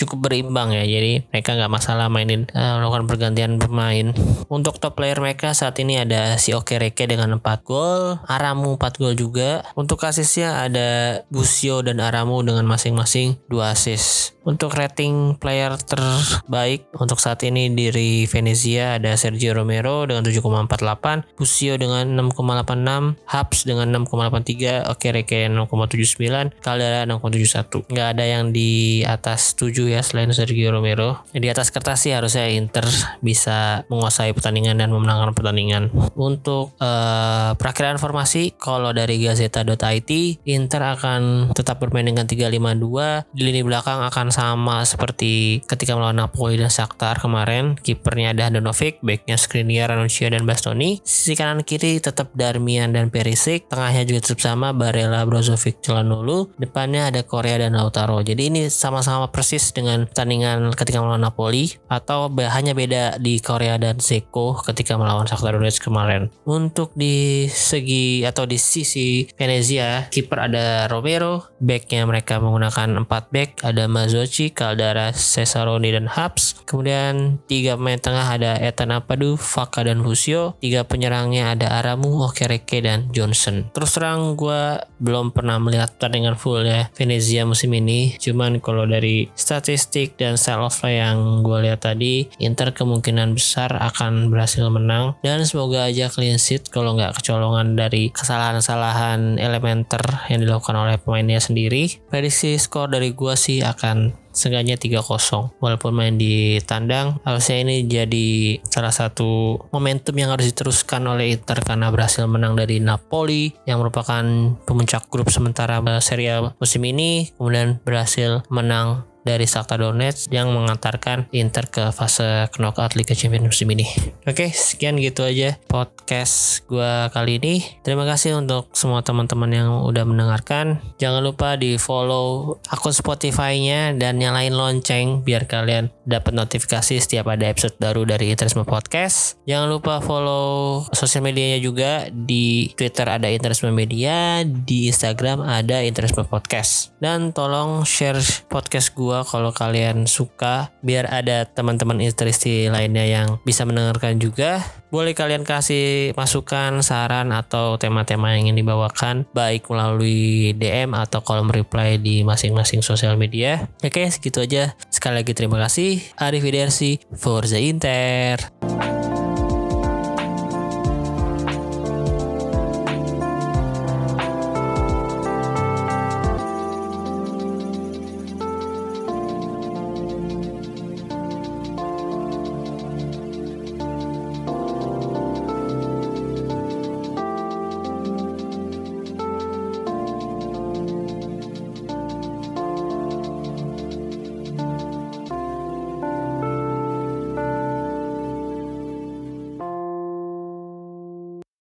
cukup 0.00 0.32
berimbang 0.32 0.72
ya. 0.72 0.82
Jadi 0.88 1.28
mereka 1.28 1.54
nggak 1.54 1.72
masalah 1.72 2.08
mainin 2.08 2.48
uh, 2.56 2.80
melakukan 2.80 3.04
pergantian 3.06 3.60
pemain. 3.60 4.16
Untuk 4.48 4.80
top 4.80 4.96
player 4.96 5.20
mereka 5.20 5.52
saat 5.52 5.76
ini 5.78 6.00
ada 6.00 6.40
si 6.40 6.56
Okereke 6.56 7.06
dengan 7.06 7.38
4 7.38 7.68
gol 7.68 8.18
Aramu 8.26 8.80
4 8.80 9.00
gol 9.00 9.14
juga. 9.14 9.62
Untuk 9.76 10.02
asisnya 10.02 10.66
ada 10.66 11.22
Busio 11.50 11.82
dan 11.82 11.98
Aramu 11.98 12.46
dengan 12.46 12.62
masing-masing 12.62 13.34
2 13.50 13.74
assist 13.74 14.38
untuk 14.40 14.72
rating 14.72 15.36
player 15.36 15.76
terbaik 15.76 16.88
untuk 16.96 17.20
saat 17.20 17.44
ini 17.44 17.68
dari 17.70 18.24
Venezia 18.24 18.96
ada 18.96 19.12
Sergio 19.14 19.52
Romero 19.52 20.08
dengan 20.08 20.24
7,48, 20.24 21.36
Busio 21.36 21.76
dengan 21.76 22.08
6,86, 22.16 23.20
Habs 23.28 23.58
dengan 23.68 23.92
6,83, 24.00 24.88
Okereke 24.88 25.46
6,79, 25.52 26.56
Caldera 26.64 27.04
6,71. 27.04 27.84
Nggak 27.92 28.08
ada 28.16 28.24
yang 28.24 28.50
di 28.50 29.04
atas 29.04 29.52
7 29.60 29.92
ya 29.92 30.00
selain 30.00 30.32
Sergio 30.32 30.72
Romero. 30.72 31.20
Di 31.36 31.48
atas 31.52 31.68
kertas 31.68 32.08
sih 32.08 32.16
harusnya 32.16 32.48
Inter 32.48 32.88
bisa 33.20 33.84
menguasai 33.92 34.32
pertandingan 34.32 34.80
dan 34.80 34.88
memenangkan 34.88 35.36
pertandingan. 35.36 35.92
Untuk 36.16 36.74
uh, 36.80 37.52
perakhiran 37.60 38.00
formasi 38.00 38.56
kalau 38.56 38.96
dari 38.96 39.20
Gazeta.it 39.20 40.10
Inter 40.48 40.82
akan 40.96 41.22
tetap 41.56 41.80
bermain 41.80 42.04
dengan 42.04 42.28
352 42.28 43.32
di 43.32 43.42
lini 43.46 43.64
belakang 43.64 44.04
akan 44.04 44.28
sama 44.28 44.84
seperti 44.84 45.64
ketika 45.64 45.96
melawan 45.96 46.20
Napoli 46.20 46.60
dan 46.60 46.68
Shakhtar 46.68 47.22
kemarin. 47.22 47.78
Kipernya 47.80 48.36
ada 48.36 48.50
Handanovic, 48.50 49.00
backnya 49.00 49.40
Skriniar, 49.40 49.88
Ranuccia, 49.94 50.28
dan 50.28 50.44
Bastoni. 50.44 51.00
Sisi 51.06 51.38
kanan 51.38 51.62
kiri 51.62 52.02
tetap 52.02 52.34
Darmian 52.34 52.92
dan 52.92 53.08
Perisic. 53.14 53.70
Tengahnya 53.70 54.02
juga 54.02 54.26
tetap 54.26 54.40
sama 54.42 54.74
Barella, 54.74 55.22
Brozovic, 55.22 55.78
Celanolu. 55.80 56.50
Depannya 56.58 57.14
ada 57.14 57.22
Korea 57.22 57.62
dan 57.62 57.78
Lautaro. 57.78 58.18
Jadi 58.26 58.50
ini 58.50 58.62
sama-sama 58.66 59.30
persis 59.30 59.70
dengan 59.70 60.10
pertandingan 60.10 60.74
ketika 60.74 60.98
melawan 60.98 61.22
Napoli 61.22 61.70
atau 61.86 62.26
hanya 62.32 62.74
beda 62.74 63.22
di 63.22 63.38
Korea 63.38 63.78
dan 63.78 64.02
Zeko 64.02 64.58
ketika 64.66 64.98
melawan 64.98 65.30
Shakhtar 65.30 65.54
Donetsk 65.54 65.86
kemarin. 65.86 66.26
Untuk 66.42 66.90
di 66.98 67.46
segi 67.46 68.26
atau 68.26 68.42
di 68.50 68.58
sisi 68.58 69.30
Venezia, 69.38 70.10
kiper 70.10 70.50
ada 70.50 70.90
Romero, 70.90 71.29
backnya 71.58 72.06
mereka 72.06 72.38
menggunakan 72.38 73.02
4 73.02 73.34
back, 73.34 73.50
ada 73.66 73.90
Mazo 73.90 74.20
Zochi, 74.20 74.52
Caldara, 74.52 75.16
Cesaroni, 75.16 75.96
dan 75.96 76.04
Habs. 76.04 76.60
Kemudian 76.68 77.40
tiga 77.48 77.80
pemain 77.80 77.96
tengah 77.96 78.36
ada 78.36 78.52
Ethan 78.60 78.92
Apadu, 78.92 79.40
Faka, 79.40 79.80
dan 79.80 80.04
Fusio. 80.04 80.60
Tiga 80.60 80.84
penyerangnya 80.84 81.56
ada 81.56 81.80
Aramu, 81.80 82.28
Okereke, 82.28 82.84
dan 82.84 83.08
Johnson. 83.16 83.72
Terus 83.72 83.96
terang 83.96 84.36
gue 84.36 84.76
belum 85.00 85.32
pernah 85.32 85.56
melihat 85.56 85.96
pertandingan 85.96 86.36
full 86.36 86.68
ya 86.68 86.92
Venezia 86.92 87.48
musim 87.48 87.72
ini. 87.72 88.20
Cuman 88.20 88.60
kalau 88.60 88.84
dari 88.84 89.32
statistik 89.32 90.20
dan 90.20 90.36
style 90.36 90.68
of 90.68 90.76
play 90.76 91.00
yang 91.00 91.40
gue 91.40 91.58
lihat 91.64 91.88
tadi, 91.88 92.28
Inter 92.36 92.76
kemungkinan 92.76 93.32
besar 93.32 93.72
akan 93.72 94.28
berhasil 94.28 94.68
menang. 94.68 95.16
Dan 95.24 95.48
semoga 95.48 95.88
aja 95.88 96.12
clean 96.12 96.36
sheet 96.36 96.68
kalau 96.68 96.92
nggak 96.92 97.16
kecolongan 97.16 97.72
dari 97.72 98.12
kesalahan-kesalahan 98.12 99.40
elementer 99.40 100.04
yang 100.28 100.44
dilakukan 100.44 100.76
oleh 100.76 101.00
pemainnya 101.20 101.44
sendiri. 101.44 102.00
Prediksi 102.08 102.56
skor 102.56 102.88
dari 102.88 103.12
gue 103.12 103.36
sih 103.36 103.60
akan 103.60 104.16
seenggaknya 104.32 104.78
3-0 104.78 105.58
walaupun 105.58 105.92
main 105.92 106.14
di 106.14 106.62
tandang 106.62 107.18
harusnya 107.26 107.66
ini 107.66 107.84
jadi 107.84 108.62
salah 108.62 108.94
satu 108.94 109.58
momentum 109.74 110.14
yang 110.14 110.30
harus 110.30 110.46
diteruskan 110.54 111.02
oleh 111.10 111.34
Inter 111.34 111.58
karena 111.66 111.90
berhasil 111.90 112.24
menang 112.30 112.54
dari 112.54 112.78
Napoli 112.78 113.50
yang 113.66 113.82
merupakan 113.82 114.22
pemuncak 114.64 115.10
grup 115.10 115.34
sementara 115.34 115.82
Serie 115.98 116.30
A 116.30 116.54
musim 116.62 116.86
ini 116.86 117.34
kemudian 117.34 117.82
berhasil 117.82 118.46
menang 118.54 119.09
dari 119.22 119.44
Shakhtar 119.44 119.80
Donetsk 119.80 120.32
yang 120.32 120.52
mengantarkan 120.52 121.28
Inter 121.34 121.68
ke 121.68 121.84
fase 121.92 122.48
knockout 122.56 122.96
Liga 122.96 123.12
Champions 123.12 123.46
musim 123.52 123.68
ini. 123.72 123.86
Oke, 124.24 124.52
sekian 124.52 124.96
gitu 125.00 125.24
aja 125.24 125.56
podcast 125.68 126.64
gue 126.66 127.08
kali 127.12 127.40
ini. 127.40 127.62
Terima 127.84 128.04
kasih 128.08 128.40
untuk 128.40 128.72
semua 128.72 129.04
teman-teman 129.04 129.50
yang 129.50 129.70
udah 129.84 130.04
mendengarkan. 130.06 130.80
Jangan 131.00 131.22
lupa 131.24 131.56
di 131.56 131.76
follow 131.76 132.58
akun 132.68 132.94
Spotify-nya 132.94 133.96
dan 133.96 134.20
nyalain 134.20 134.52
lonceng 134.52 135.22
biar 135.24 135.44
kalian 135.48 135.92
dapat 136.08 136.34
notifikasi 136.34 136.98
setiap 136.98 137.30
ada 137.30 137.46
episode 137.48 137.76
baru 137.78 138.02
dari 138.06 138.32
Interisme 138.32 138.66
Podcast. 138.66 139.38
Jangan 139.46 139.68
lupa 139.70 140.02
follow 140.02 140.84
sosial 140.90 141.22
medianya 141.22 141.62
juga 141.62 142.08
di 142.10 142.72
Twitter 142.74 143.06
ada 143.06 143.30
Interisme 143.30 143.70
Media, 143.70 144.42
di 144.42 144.90
Instagram 144.90 145.44
ada 145.44 145.82
Interisme 145.82 146.26
Podcast. 146.26 146.92
Dan 146.98 147.30
tolong 147.30 147.86
share 147.86 148.20
podcast 148.50 148.92
gue 148.94 149.09
gua 149.10 149.26
kalau 149.26 149.50
kalian 149.50 150.06
suka 150.06 150.70
biar 150.86 151.10
ada 151.10 151.42
teman-teman 151.42 151.98
interisti 151.98 152.70
lainnya 152.70 153.02
yang 153.02 153.42
bisa 153.42 153.66
mendengarkan 153.66 154.22
juga 154.22 154.62
boleh 154.94 155.18
kalian 155.18 155.42
kasih 155.42 156.14
masukan 156.14 156.78
saran 156.86 157.34
atau 157.34 157.74
tema-tema 157.74 158.34
yang 158.38 158.46
ingin 158.46 158.62
dibawakan 158.62 159.26
baik 159.34 159.66
melalui 159.66 160.54
DM 160.54 160.94
atau 160.94 161.22
kolom 161.26 161.50
reply 161.50 161.98
di 161.98 162.22
masing-masing 162.22 162.86
sosial 162.86 163.18
media. 163.18 163.66
Oke 163.82 164.06
segitu 164.10 164.42
aja. 164.42 164.78
Sekali 164.90 165.22
lagi 165.22 165.34
terima 165.34 165.58
kasih. 165.58 166.02
Arif 166.18 166.42
Widersi 166.42 167.02
Forza 167.14 167.58
Inter 167.58 168.59